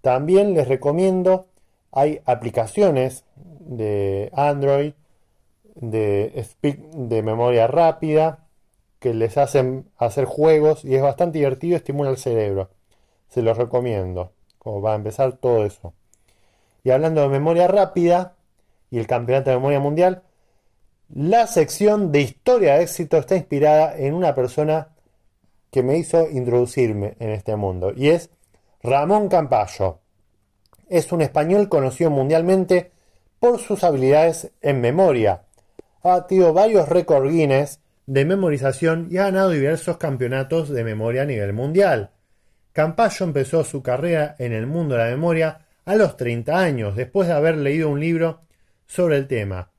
[0.00, 1.46] También les recomiendo,
[1.92, 4.92] hay aplicaciones de Android
[5.74, 8.45] de, Speak, de memoria rápida
[8.98, 12.70] que les hacen hacer juegos y es bastante divertido, estimula el cerebro.
[13.28, 15.92] Se los recomiendo, como va a empezar todo eso.
[16.84, 18.36] Y hablando de memoria rápida
[18.90, 20.22] y el campeonato de memoria mundial,
[21.08, 24.88] la sección de historia de éxito está inspirada en una persona
[25.70, 28.30] que me hizo introducirme en este mundo y es
[28.82, 29.98] Ramón Campayo.
[30.88, 32.92] Es un español conocido mundialmente
[33.38, 35.42] por sus habilidades en memoria.
[36.02, 41.26] Ha batido varios récords Guinness de memorización y ha ganado diversos campeonatos de memoria a
[41.26, 42.10] nivel mundial.
[42.72, 47.28] Campayo empezó su carrera en el mundo de la memoria a los 30 años, después
[47.28, 48.42] de haber leído un libro
[48.86, 49.70] sobre el tema.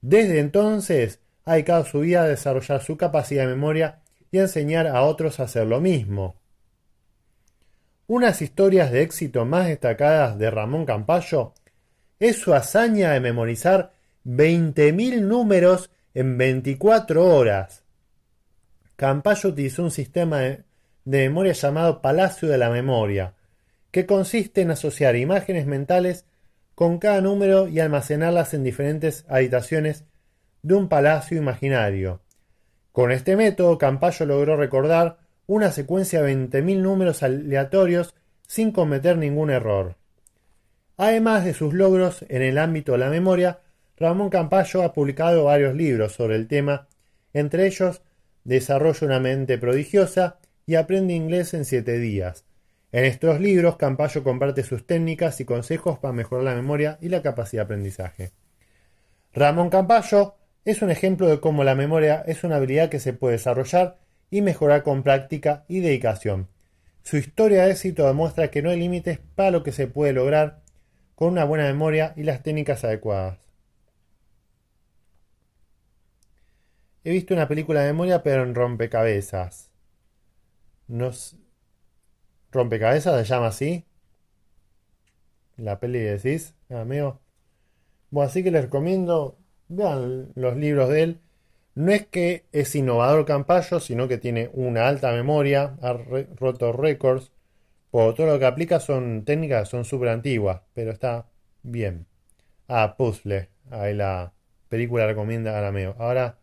[0.00, 4.86] Desde entonces ha dedicado su vida a desarrollar su capacidad de memoria y a enseñar
[4.86, 6.36] a otros a hacer lo mismo.
[8.06, 11.54] Unas historias de éxito más destacadas de Ramón Campayo
[12.18, 13.92] es su hazaña de memorizar
[14.26, 17.82] 20.000 números en 24 horas.
[18.96, 20.64] Campayo utilizó un sistema de,
[21.04, 23.34] memoria llamado Palacio de la Memoria,
[23.90, 26.24] que consiste en asociar imágenes mentales
[26.74, 30.04] con cada número y almacenarlas en diferentes habitaciones
[30.62, 32.20] de un palacio imaginario.
[32.92, 38.14] Con este método, Campayo logró recordar una secuencia de 20.000 números aleatorios
[38.46, 39.96] sin cometer ningún error.
[40.96, 43.58] Además de sus logros en el ámbito de la memoria,
[43.96, 46.88] Ramón Campayo ha publicado varios libros sobre el tema,
[47.32, 48.02] entre ellos
[48.44, 52.44] Desarrolla una mente prodigiosa y Aprende inglés en siete días.
[52.92, 57.22] En estos libros, Campayo comparte sus técnicas y consejos para mejorar la memoria y la
[57.22, 58.32] capacidad de aprendizaje.
[59.32, 63.32] Ramón Campayo es un ejemplo de cómo la memoria es una habilidad que se puede
[63.32, 63.98] desarrollar
[64.30, 66.48] y mejorar con práctica y dedicación.
[67.02, 70.60] Su historia de éxito demuestra que no hay límites para lo que se puede lograr
[71.14, 73.43] con una buena memoria y las técnicas adecuadas.
[77.04, 79.70] He visto una película de memoria, pero en rompecabezas.
[80.88, 81.10] No
[82.50, 83.84] ¿Rompecabezas se llama así?
[85.56, 87.20] La peli decís, amigo.
[88.10, 89.36] Bueno, así que les recomiendo,
[89.68, 91.20] vean los libros de él.
[91.74, 97.32] No es que es innovador Campayo, sino que tiene una alta memoria, ha roto récords.
[97.90, 101.26] Por todo lo que aplica son técnicas, son súper antiguas, pero está
[101.62, 102.06] bien.
[102.68, 103.50] Ah, puzzle.
[103.70, 104.32] Ahí la
[104.68, 105.96] película recomienda Arameo.
[105.98, 106.38] Ahora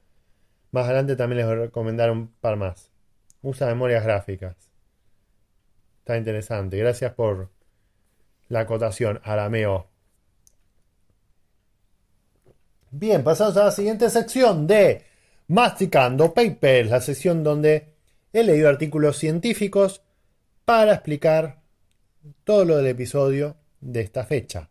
[0.71, 2.89] más adelante también les voy a recomendar un par más.
[3.41, 4.55] Usa memorias gráficas.
[5.99, 6.77] Está interesante.
[6.77, 7.49] Gracias por
[8.47, 9.87] la acotación, Arameo.
[12.91, 15.05] Bien, pasamos a la siguiente sección de
[15.47, 17.93] Masticando Papers, la sección donde
[18.33, 20.01] he leído artículos científicos
[20.65, 21.61] para explicar
[22.43, 24.69] todo lo del episodio de esta fecha.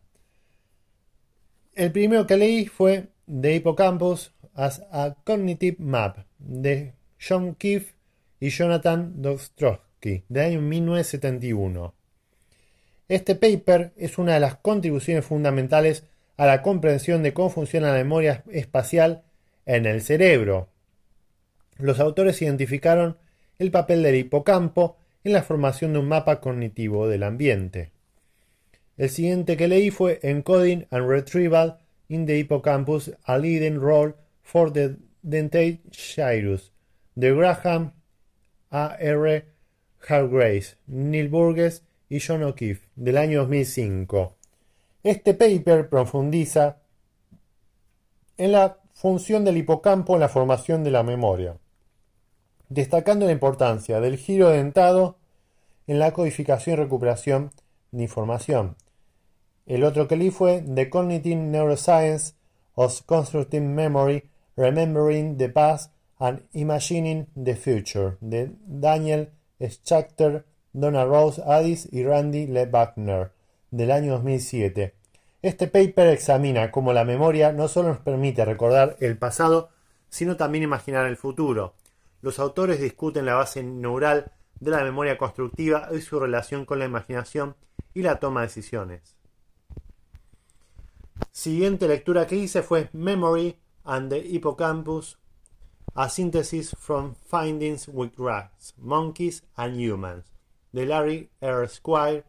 [1.73, 7.93] El primero que leí fue de Hippocampus as a Cognitive Map de John Keefe
[8.39, 11.93] y Jonathan Dostrowski de año 1971.
[13.07, 16.05] Este paper es una de las contribuciones fundamentales
[16.37, 19.23] a la comprensión de cómo funciona la memoria espacial
[19.65, 20.69] en el cerebro.
[21.77, 23.17] Los autores identificaron
[23.59, 27.91] el papel del hipocampo en la formación de un mapa cognitivo del ambiente.
[28.97, 34.13] El siguiente que leí fue Encoding and Retrieval in the Hippocampus, a Leading Role
[34.51, 36.73] for the Dentate Gyrus,
[37.15, 37.93] de Graham
[38.69, 38.97] A.
[38.99, 39.45] R.
[40.05, 44.35] Hargrace, Neil Burgess y John O'Keefe, del año 2005.
[45.03, 46.79] Este paper profundiza
[48.37, 51.57] en la función del hipocampo en la formación de la memoria,
[52.67, 55.17] destacando la importancia del giro dentado
[55.87, 57.51] en la codificación y recuperación
[57.91, 58.75] de información.
[59.65, 62.33] El otro que leí fue The Cognitive Neuroscience
[62.75, 71.41] of Constructive Memory Remembering the Past and Imagining the Future de Daniel Schachter, Donna Rose
[71.45, 73.31] Addis y Randy Le Wagner
[73.71, 74.93] del año 2007.
[75.41, 79.69] Este paper examina cómo la memoria no solo nos permite recordar el pasado,
[80.09, 81.73] sino también imaginar el futuro.
[82.21, 86.85] Los autores discuten la base neural de la memoria constructiva y su relación con la
[86.85, 87.55] imaginación
[87.93, 89.15] y la toma de decisiones.
[91.31, 95.17] Siguiente lectura que hice fue Memory and the Hippocampus,
[95.95, 100.25] a synthesis from findings with rats, monkeys and humans,
[100.71, 101.67] de Larry R.
[101.67, 102.23] Squire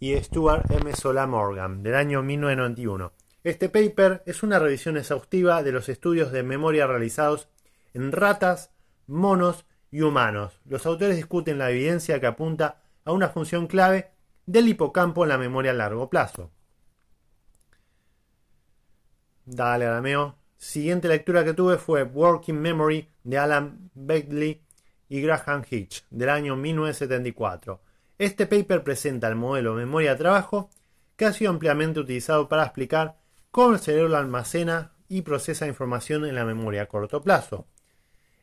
[0.00, 0.92] y Stuart M.
[0.94, 3.12] Sola Morgan, del año 1991.
[3.42, 7.48] Este paper es una revisión exhaustiva de los estudios de memoria realizados
[7.92, 8.70] en ratas,
[9.06, 10.60] monos y humanos.
[10.64, 14.10] Los autores discuten la evidencia que apunta a una función clave
[14.46, 16.50] del hipocampo en la memoria a largo plazo.
[19.46, 20.36] Dale, Arameo.
[20.56, 24.62] Siguiente lectura que tuve fue Working Memory de Alan Beckley
[25.08, 27.80] y Graham Hitch del año 1974.
[28.18, 30.70] Este paper presenta el modelo memoria de trabajo
[31.16, 33.16] que ha sido ampliamente utilizado para explicar
[33.50, 37.66] cómo el cerebro almacena y procesa información en la memoria a corto plazo.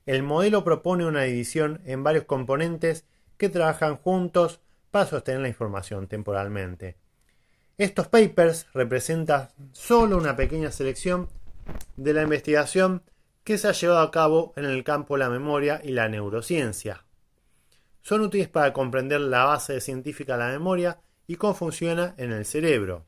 [0.05, 3.05] El modelo propone una división en varios componentes
[3.37, 6.97] que trabajan juntos para sostener la información temporalmente.
[7.77, 11.29] Estos papers representan solo una pequeña selección
[11.97, 13.03] de la investigación
[13.43, 17.05] que se ha llevado a cabo en el campo de la memoria y la neurociencia.
[18.01, 22.45] Son útiles para comprender la base científica de la memoria y cómo funciona en el
[22.45, 23.05] cerebro.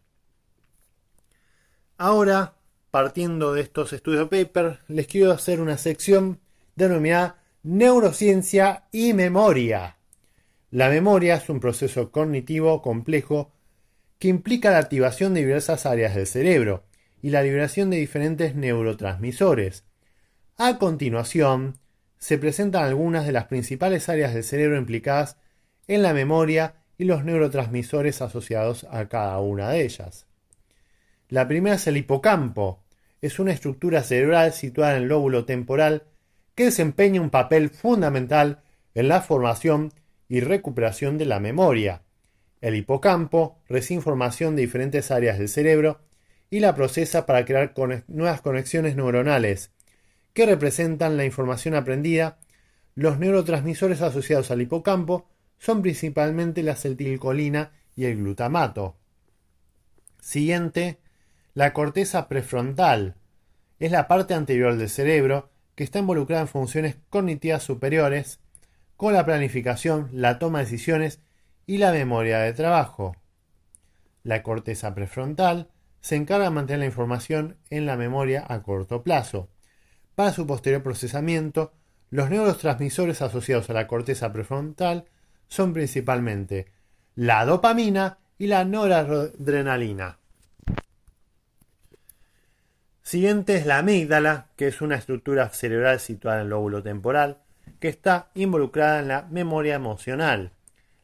[1.98, 2.56] Ahora,
[2.92, 6.40] partiendo de estos estudios paper, les quiero hacer una sección
[6.76, 9.98] denominada Neurociencia y Memoria.
[10.70, 13.52] La memoria es un proceso cognitivo complejo
[14.20, 16.84] que implica la activación de diversas áreas del cerebro,
[17.24, 19.86] y la liberación de diferentes neurotransmisores.
[20.58, 21.80] A continuación,
[22.18, 25.38] se presentan algunas de las principales áreas del cerebro implicadas
[25.88, 30.28] en la memoria y los neurotransmisores asociados a cada una de ellas.
[31.30, 32.84] La primera es el hipocampo.
[33.22, 36.04] Es una estructura cerebral situada en el lóbulo temporal
[36.56, 38.64] que desempeña un papel fundamental
[38.96, 39.94] en la formación
[40.28, 42.02] y recuperación de la memoria.
[42.60, 46.02] El hipocampo recibe información de diferentes áreas del cerebro
[46.54, 47.74] y la procesa para crear
[48.06, 49.72] nuevas conexiones neuronales
[50.34, 52.38] que representan la información aprendida.
[52.94, 55.28] Los neurotransmisores asociados al hipocampo
[55.58, 58.96] son principalmente la acetilcolina y el glutamato.
[60.22, 61.00] Siguiente,
[61.56, 63.16] la corteza prefrontal.
[63.80, 68.42] Es la parte anterior del cerebro que está involucrada en funciones cognitivas superiores,
[68.96, 71.20] con la planificación, la toma de decisiones
[71.66, 73.16] y la memoria de trabajo.
[74.22, 75.73] La corteza prefrontal
[76.04, 79.50] se encarga de mantener la información en la memoria a corto plazo.
[80.16, 81.72] Para su posterior procesamiento,
[82.10, 85.06] los neurotransmisores asociados a la corteza prefrontal
[85.48, 86.68] son principalmente
[87.16, 90.20] la dopamina y la noradrenalina.
[93.02, 97.38] Siguiente es la amígdala, que es una estructura cerebral situada en el lóbulo temporal,
[97.80, 100.52] que está involucrada en la memoria emocional.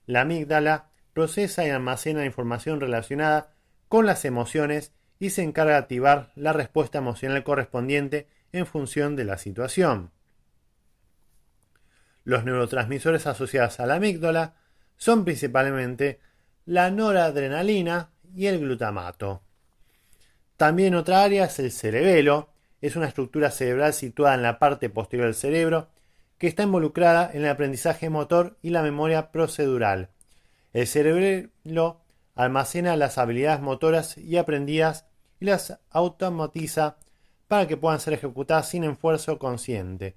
[0.08, 3.54] La amígdala procesa y almacena información relacionada
[3.90, 9.26] con las emociones y se encarga de activar la respuesta emocional correspondiente en función de
[9.26, 10.12] la situación.
[12.24, 14.54] Los neurotransmisores asociados a la amígdala
[14.96, 16.20] son principalmente
[16.66, 19.42] la noradrenalina y el glutamato.
[20.56, 22.50] También otra área es el cerebelo,
[22.82, 25.90] es una estructura cerebral situada en la parte posterior del cerebro
[26.38, 30.10] que está involucrada en el aprendizaje motor y la memoria procedural.
[30.74, 32.02] El cerebelo
[32.40, 35.06] almacena las habilidades motoras y aprendidas
[35.42, 36.96] y las automatiza
[37.50, 40.16] para que puedan ser ejecutadas sin esfuerzo consciente.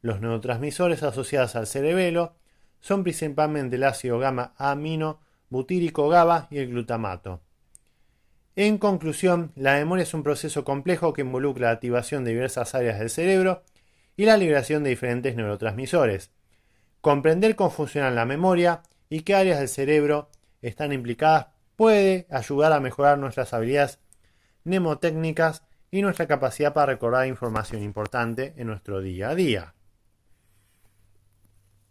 [0.00, 2.36] Los neurotransmisores asociados al cerebelo
[2.80, 5.18] son principalmente el ácido gamma amino
[5.48, 7.40] butírico GABA y el glutamato.
[8.54, 13.00] En conclusión, la memoria es un proceso complejo que involucra la activación de diversas áreas
[13.00, 13.64] del cerebro
[14.16, 16.30] y la liberación de diferentes neurotransmisores.
[17.00, 20.30] Comprender cómo funciona la memoria y qué áreas del cerebro
[20.62, 24.00] están implicadas puede ayudar a mejorar nuestras habilidades
[24.64, 29.74] mnemotécnicas y nuestra capacidad para recordar información importante en nuestro día a día.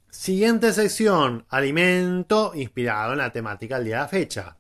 [0.10, 4.58] Siguiente sección, alimento inspirado en la temática del día de la fecha.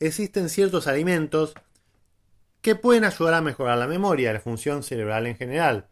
[0.00, 1.54] existen ciertos alimentos
[2.60, 5.88] que pueden ayudar a mejorar la memoria y la función cerebral en general.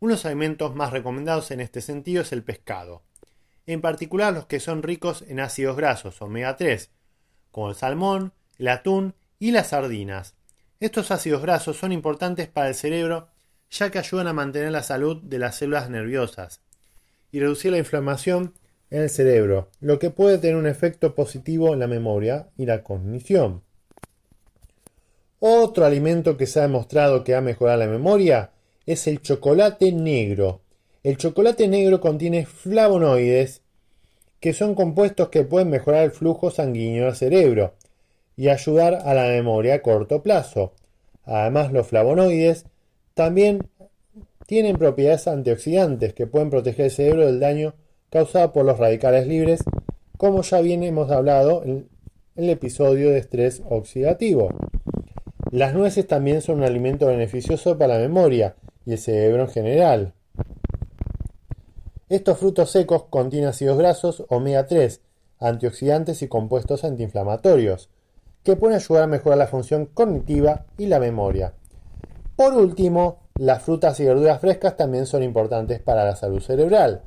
[0.00, 3.02] Unos alimentos más recomendados en este sentido es el pescado,
[3.68, 6.90] en particular los que son ricos en ácidos grasos omega 3,
[7.50, 10.34] como el salmón, el atún y las sardinas.
[10.80, 13.28] Estos ácidos grasos son importantes para el cerebro
[13.70, 16.62] ya que ayudan a mantener la salud de las células nerviosas
[17.30, 18.54] y reducir la inflamación
[18.90, 22.82] en el cerebro, lo que puede tener un efecto positivo en la memoria y la
[22.82, 23.62] cognición.
[25.40, 28.50] Otro alimento que se ha demostrado que ha mejorado la memoria
[28.86, 30.62] es el chocolate negro.
[31.08, 33.62] El chocolate negro contiene flavonoides,
[34.40, 37.72] que son compuestos que pueden mejorar el flujo sanguíneo al cerebro
[38.36, 40.74] y ayudar a la memoria a corto plazo.
[41.24, 42.66] Además, los flavonoides
[43.14, 43.70] también
[44.46, 47.72] tienen propiedades antioxidantes que pueden proteger el cerebro del daño
[48.10, 49.60] causada por los radicales libres,
[50.18, 51.88] como ya bien hemos hablado en
[52.36, 54.50] el episodio de estrés oxidativo.
[55.52, 60.14] Las nueces también son un alimento beneficioso para la memoria y el cerebro en general.
[62.08, 65.02] Estos frutos secos contienen ácidos grasos omega 3,
[65.40, 67.90] antioxidantes y compuestos antiinflamatorios,
[68.42, 71.52] que pueden ayudar a mejorar la función cognitiva y la memoria.
[72.34, 77.02] Por último, las frutas y verduras frescas también son importantes para la salud cerebral.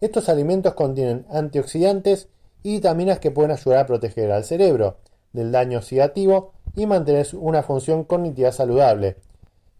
[0.00, 2.28] Estos alimentos contienen antioxidantes
[2.62, 4.98] y vitaminas que pueden ayudar a proteger al cerebro
[5.32, 9.16] del daño oxidativo y mantener una función cognitiva saludable.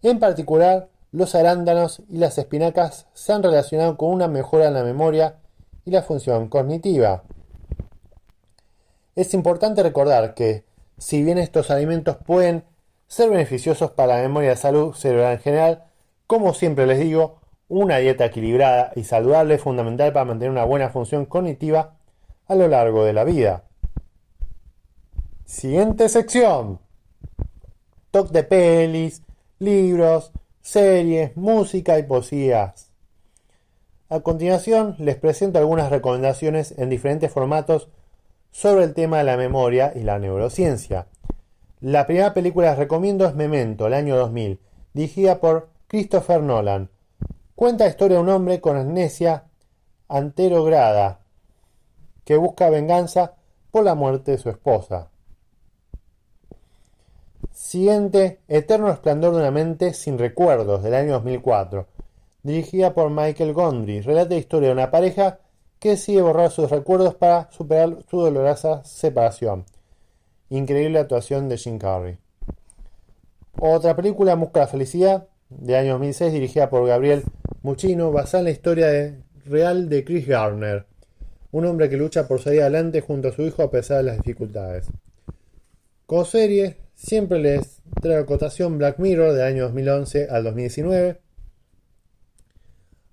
[0.01, 4.83] En particular, los arándanos y las espinacas se han relacionado con una mejora en la
[4.83, 5.37] memoria
[5.85, 7.23] y la función cognitiva.
[9.15, 10.65] Es importante recordar que,
[10.97, 12.63] si bien estos alimentos pueden
[13.07, 15.83] ser beneficiosos para la memoria y la salud cerebral en general,
[16.27, 20.89] como siempre les digo, una dieta equilibrada y saludable es fundamental para mantener una buena
[20.89, 21.95] función cognitiva
[22.47, 23.63] a lo largo de la vida.
[25.45, 26.79] Siguiente sección.
[28.11, 29.23] Talk de pelis,
[29.59, 30.31] libros,
[30.69, 32.91] series, música y poesías.
[34.07, 37.89] A continuación les presento algunas recomendaciones en diferentes formatos
[38.51, 41.07] sobre el tema de la memoria y la neurociencia.
[41.81, 44.59] La primera película que recomiendo es Memento, el año 2000,
[44.93, 46.91] dirigida por Christopher Nolan
[47.55, 49.45] Cuenta la historia de un hombre con amnesia
[50.07, 51.21] anterograda
[52.25, 53.33] que busca venganza
[53.71, 55.09] por la muerte de su esposa.
[57.53, 61.87] Siguiente, Eterno Resplandor de una mente sin recuerdos, del año 2004,
[62.43, 64.01] dirigida por Michael Gondry.
[64.01, 65.39] Relata la historia de una pareja
[65.79, 69.65] que decide borrar sus recuerdos para superar su dolorosa separación.
[70.49, 72.17] Increíble actuación de Jim Carrey.
[73.59, 77.23] Otra película, Busca la Felicidad, de año 2006, dirigida por Gabriel
[77.61, 79.15] Muchino, basada en la historia
[79.45, 80.85] real de Chris Garner,
[81.51, 84.17] un hombre que lucha por salir adelante junto a su hijo a pesar de las
[84.17, 84.87] dificultades.
[86.25, 91.21] Serie, siempre les traigo cotación Black Mirror de año 2011 al 2019.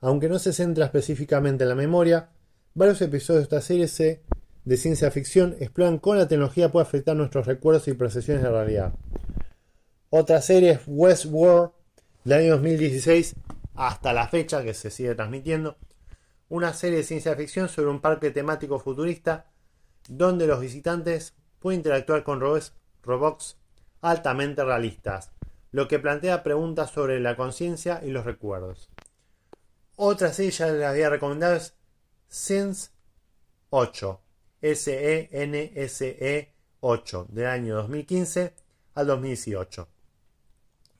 [0.01, 2.31] Aunque no se centra específicamente en la memoria,
[2.75, 4.23] varios episodios de esta serie
[4.65, 8.65] de ciencia ficción exploran cómo la tecnología puede afectar nuestros recuerdos y percepciones de la
[8.65, 8.93] realidad.
[10.11, 11.71] Otra serie es Westworld
[12.25, 13.37] del año 2016
[13.77, 15.77] hasta la fecha que se sigue transmitiendo.
[16.49, 19.47] Una serie de ciencia ficción sobre un parque temático futurista
[20.09, 23.57] donde los visitantes pueden interactuar con robots
[24.11, 25.33] altamente realistas,
[25.73, 28.91] lo que plantea preguntas sobre la conciencia y los recuerdos.
[29.97, 31.75] Otra serie ya les había recomendado es
[32.29, 32.91] Sense
[33.71, 34.21] 8,
[34.63, 38.55] S-E-N-S-E 8, del año 2015
[38.95, 39.89] al 2018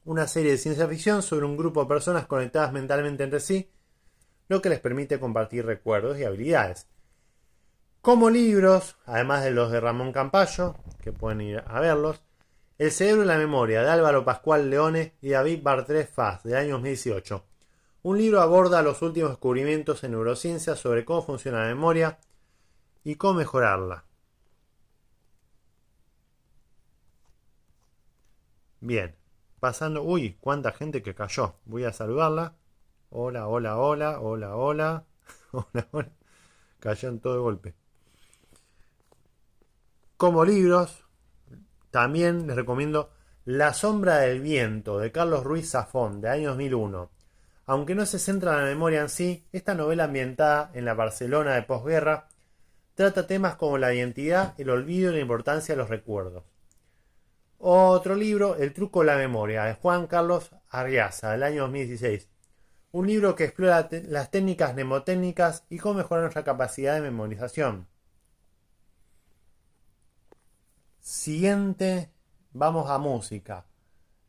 [0.07, 3.71] una serie de ciencia ficción sobre un grupo de personas conectadas mentalmente entre sí,
[4.49, 6.87] lo que les permite compartir recuerdos y habilidades.
[8.03, 12.23] Como libros, además de los de Ramón Campayo, que pueden ir a verlos,
[12.79, 16.73] El cerebro y la memoria de Álvaro Pascual Leone y David Bartrés Faz, de año
[16.73, 17.43] 2018.
[18.03, 22.19] Un libro aborda los últimos descubrimientos en neurociencia sobre cómo funciona la memoria
[23.03, 24.05] y cómo mejorarla.
[28.81, 29.17] Bien,
[29.59, 30.03] pasando.
[30.03, 31.55] Uy, cuánta gente que cayó.
[31.65, 32.57] Voy a saludarla.
[33.09, 35.05] Hola, hola, hola, hola, hola.
[35.53, 36.11] Hola, hola.
[36.79, 37.75] Cayó en todo de golpe.
[40.19, 41.06] Como libros,
[41.97, 43.09] también les recomiendo
[43.47, 47.11] La sombra del viento de Carlos Ruiz Zafón, de año 2001.
[47.65, 51.55] Aunque no se centra en la memoria en sí, esta novela ambientada en la Barcelona
[51.55, 52.29] de posguerra
[52.95, 56.45] trata temas como la identidad, el olvido y la importancia de los recuerdos.
[57.57, 62.29] Otro libro, El truco de la memoria, de Juan Carlos Arriaza, del año 2016.
[62.93, 67.89] Un libro que explora las técnicas mnemotécnicas y cómo mejorar nuestra capacidad de memorización.
[71.07, 72.11] Siguiente,
[72.53, 73.65] vamos a música.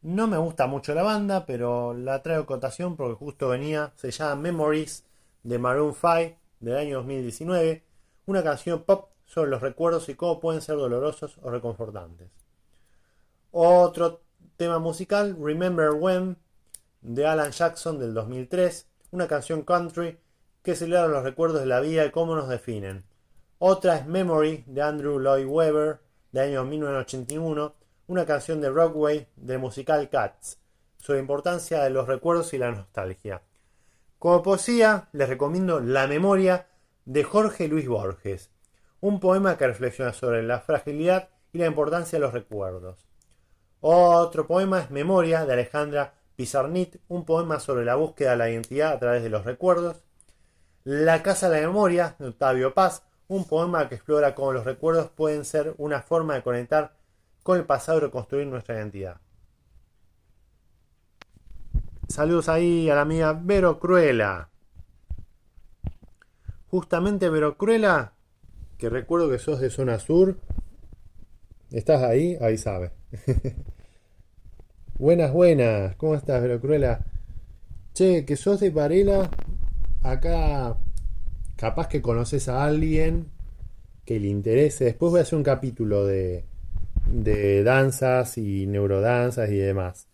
[0.03, 3.93] No me gusta mucho la banda, pero la traigo cotación porque justo venía.
[3.95, 5.03] Se llama Memories
[5.41, 7.83] de Maroon 5 del año 2019.
[8.27, 12.29] Una canción pop sobre los recuerdos y cómo pueden ser dolorosos o reconfortantes.
[13.49, 14.21] Otro
[14.55, 16.37] tema musical, Remember When,
[17.01, 20.19] de Alan Jackson del 2003, una canción country
[20.61, 23.03] que celebra los recuerdos de la vida y cómo nos definen.
[23.57, 26.06] Otra es Memory de Andrew Lloyd Webber
[26.39, 27.75] año 1981,
[28.07, 30.59] una canción de Rockway del musical Cats,
[30.97, 33.41] sobre la importancia de los recuerdos y la nostalgia.
[34.19, 36.67] Como poesía, les recomiendo La memoria
[37.05, 38.49] de Jorge Luis Borges,
[38.99, 43.07] un poema que reflexiona sobre la fragilidad y la importancia de los recuerdos.
[43.79, 48.93] Otro poema es Memoria de Alejandra Pizarnit, un poema sobre la búsqueda de la identidad
[48.93, 50.03] a través de los recuerdos.
[50.83, 55.09] La Casa de la Memoria de Octavio Paz, un poema que explora cómo los recuerdos
[55.09, 56.93] pueden ser una forma de conectar
[57.43, 59.17] con el pasado y reconstruir nuestra identidad.
[62.07, 64.49] Saludos ahí a la amiga Vero Cruela.
[66.69, 68.13] Justamente Vero Cruela,
[68.77, 70.37] que recuerdo que sos de zona sur.
[71.71, 72.37] ¿Estás ahí?
[72.39, 72.91] Ahí sabe.
[74.97, 75.95] buenas, buenas.
[75.97, 77.05] ¿Cómo estás, Vero Cruela?
[77.93, 79.29] Che, que sos de Varela.
[80.01, 80.77] Acá
[81.57, 83.27] capaz que conoces a alguien
[84.05, 84.85] que le interese.
[84.85, 86.45] Después voy a hacer un capítulo de,
[87.11, 90.07] de danzas y neurodanzas y demás.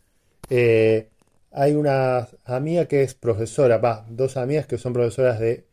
[0.50, 1.10] Eh,
[1.52, 5.68] hay una amiga que es profesora, va, dos amigas que son profesoras de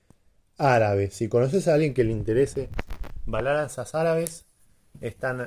[0.59, 1.11] árabe.
[1.11, 2.69] Si conoces a alguien que le interese
[3.25, 4.45] bailar danzas árabes,
[5.01, 5.47] están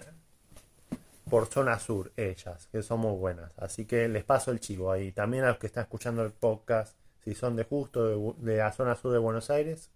[1.30, 3.51] por zona sur, ellas, que son muy buenas.
[3.57, 5.11] Así que les paso el chivo ahí.
[5.11, 8.95] También a los que están escuchando el podcast, si son de justo de, la zona
[8.95, 9.89] sur de Buenos Aires,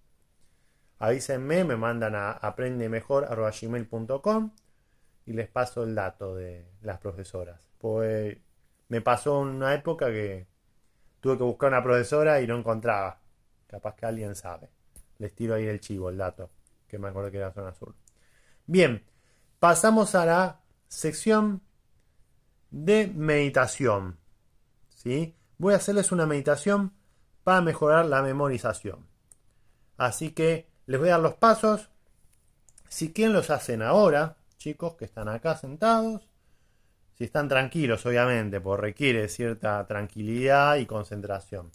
[0.99, 4.51] avísenme, me mandan a aprendemejor.com
[5.25, 7.67] y les paso el dato de las profesoras.
[7.77, 8.37] Pues
[8.89, 10.47] me pasó una época que
[11.19, 13.21] tuve que buscar una profesora y no encontraba.
[13.67, 14.69] Capaz que alguien sabe.
[15.17, 16.49] Les tiro ahí el chivo, el dato,
[16.87, 17.95] que me acuerdo que era zona sur.
[18.65, 19.03] Bien,
[19.59, 21.61] pasamos a la sección
[22.71, 24.19] de meditación.
[24.89, 25.35] ¿sí?
[25.57, 26.93] Voy a hacerles una meditación
[27.43, 29.07] para mejorar la memorización.
[29.97, 31.89] Así que les voy a dar los pasos.
[32.89, 36.27] Si quieren los hacen ahora, chicos que están acá sentados.
[37.17, 41.71] Si están tranquilos, obviamente, porque requiere cierta tranquilidad y concentración.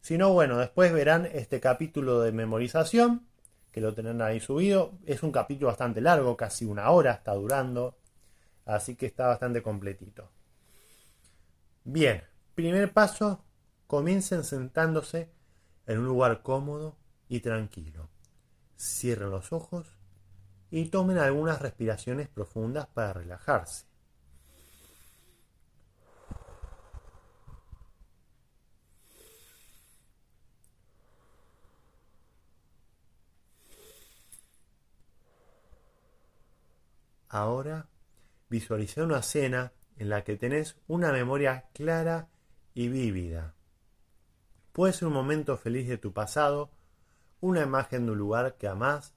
[0.00, 3.26] Si no, bueno, después verán este capítulo de memorización,
[3.72, 4.92] que lo tendrán ahí subido.
[5.04, 7.96] Es un capítulo bastante largo, casi una hora está durando,
[8.66, 10.30] así que está bastante completito.
[11.82, 12.22] Bien,
[12.54, 13.42] primer paso,
[13.88, 15.30] comiencen sentándose
[15.86, 16.96] en un lugar cómodo
[17.28, 18.13] y tranquilo.
[18.76, 19.86] Cierren los ojos
[20.70, 23.86] y tomen algunas respiraciones profundas para relajarse.
[37.34, 37.88] Ahora
[38.48, 42.28] visualiza una escena en la que tenés una memoria clara
[42.74, 43.54] y vívida.
[44.72, 46.70] Puede ser un momento feliz de tu pasado,
[47.44, 49.12] una imagen de un lugar que amás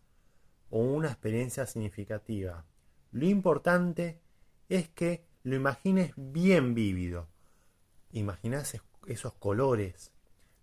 [0.70, 2.66] o una experiencia significativa.
[3.12, 4.20] Lo importante
[4.68, 7.30] es que lo imagines bien vívido.
[8.12, 10.12] Imaginás esos colores,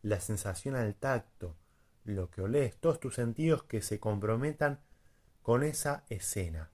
[0.02, 1.56] la sensación al tacto,
[2.04, 4.80] lo que olés, todos tus sentidos que se comprometan
[5.40, 6.70] con esa escena.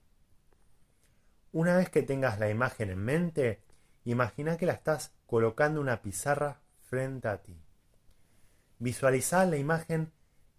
[1.53, 3.63] Una vez que tengas la imagen en mente,
[4.03, 7.57] imagina que la estás colocando una pizarra frente a ti.
[8.79, 10.11] Visualiza la imagen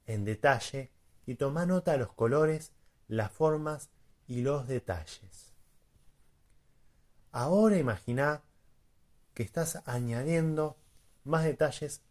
[0.06, 0.90] en detalle
[1.26, 2.72] y toma nota de los colores,
[3.08, 3.90] las formas
[4.26, 5.52] y los detalles.
[7.30, 8.42] Ahora imagina
[9.34, 10.76] que estás añadiendo
[11.24, 12.02] más detalles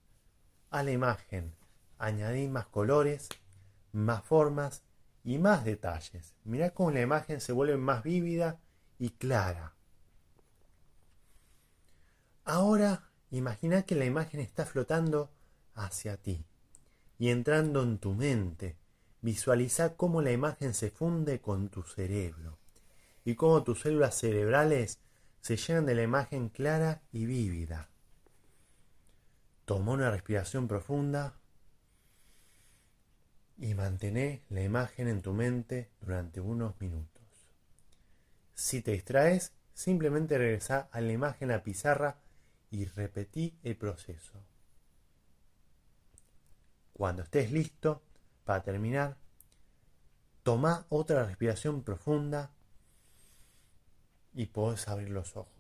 [0.70, 1.54] a la imagen.
[2.00, 3.30] Añadir más colores,
[3.92, 4.82] más formas
[5.24, 6.34] y más detalles.
[6.44, 8.60] Mira cómo la imagen se vuelve más vívida
[8.98, 9.76] y clara.
[12.44, 15.30] Ahora imagina que la imagen está flotando
[15.76, 16.46] hacia ti
[17.22, 18.78] y entrando en tu mente.
[19.22, 22.58] Visualiza cómo la imagen se funde con tu cerebro
[23.24, 24.98] y cómo tus células cerebrales
[25.40, 27.92] se llenan de la imagen clara y vívida.
[29.66, 31.40] Toma una respiración profunda
[33.56, 37.52] y mantén la imagen en tu mente durante unos minutos.
[38.56, 42.18] Si te distraes, simplemente regresa a la imagen a pizarra
[42.72, 44.44] y repetí el proceso.
[46.94, 48.02] Cuando estés listo
[48.44, 49.18] para terminar,
[50.44, 52.52] toma otra respiración profunda
[54.34, 55.52] y puedes abrir los ojos.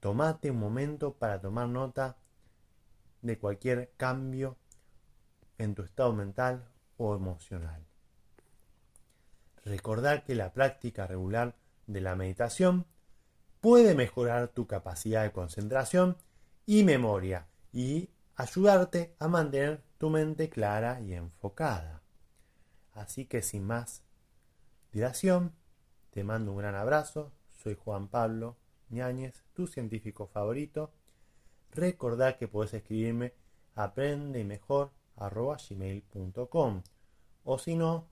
[0.00, 2.16] Tomate un momento para tomar nota
[3.22, 4.56] de cualquier cambio
[5.58, 7.84] en tu estado mental o emocional.
[9.64, 12.86] Recordar que la práctica regular de la meditación
[13.60, 16.18] puede mejorar tu capacidad de concentración
[16.66, 22.02] y memoria y ayudarte a mantener mente clara y enfocada.
[22.92, 24.02] Así que sin más
[24.92, 25.54] dilación,
[26.10, 27.32] te mando un gran abrazo.
[27.50, 28.56] Soy Juan Pablo
[28.90, 30.92] Ñáñez, tu científico favorito.
[31.72, 33.32] Recordad que puedes escribirme
[33.74, 36.82] aprende mejor gmail.com
[37.44, 38.06] o si no,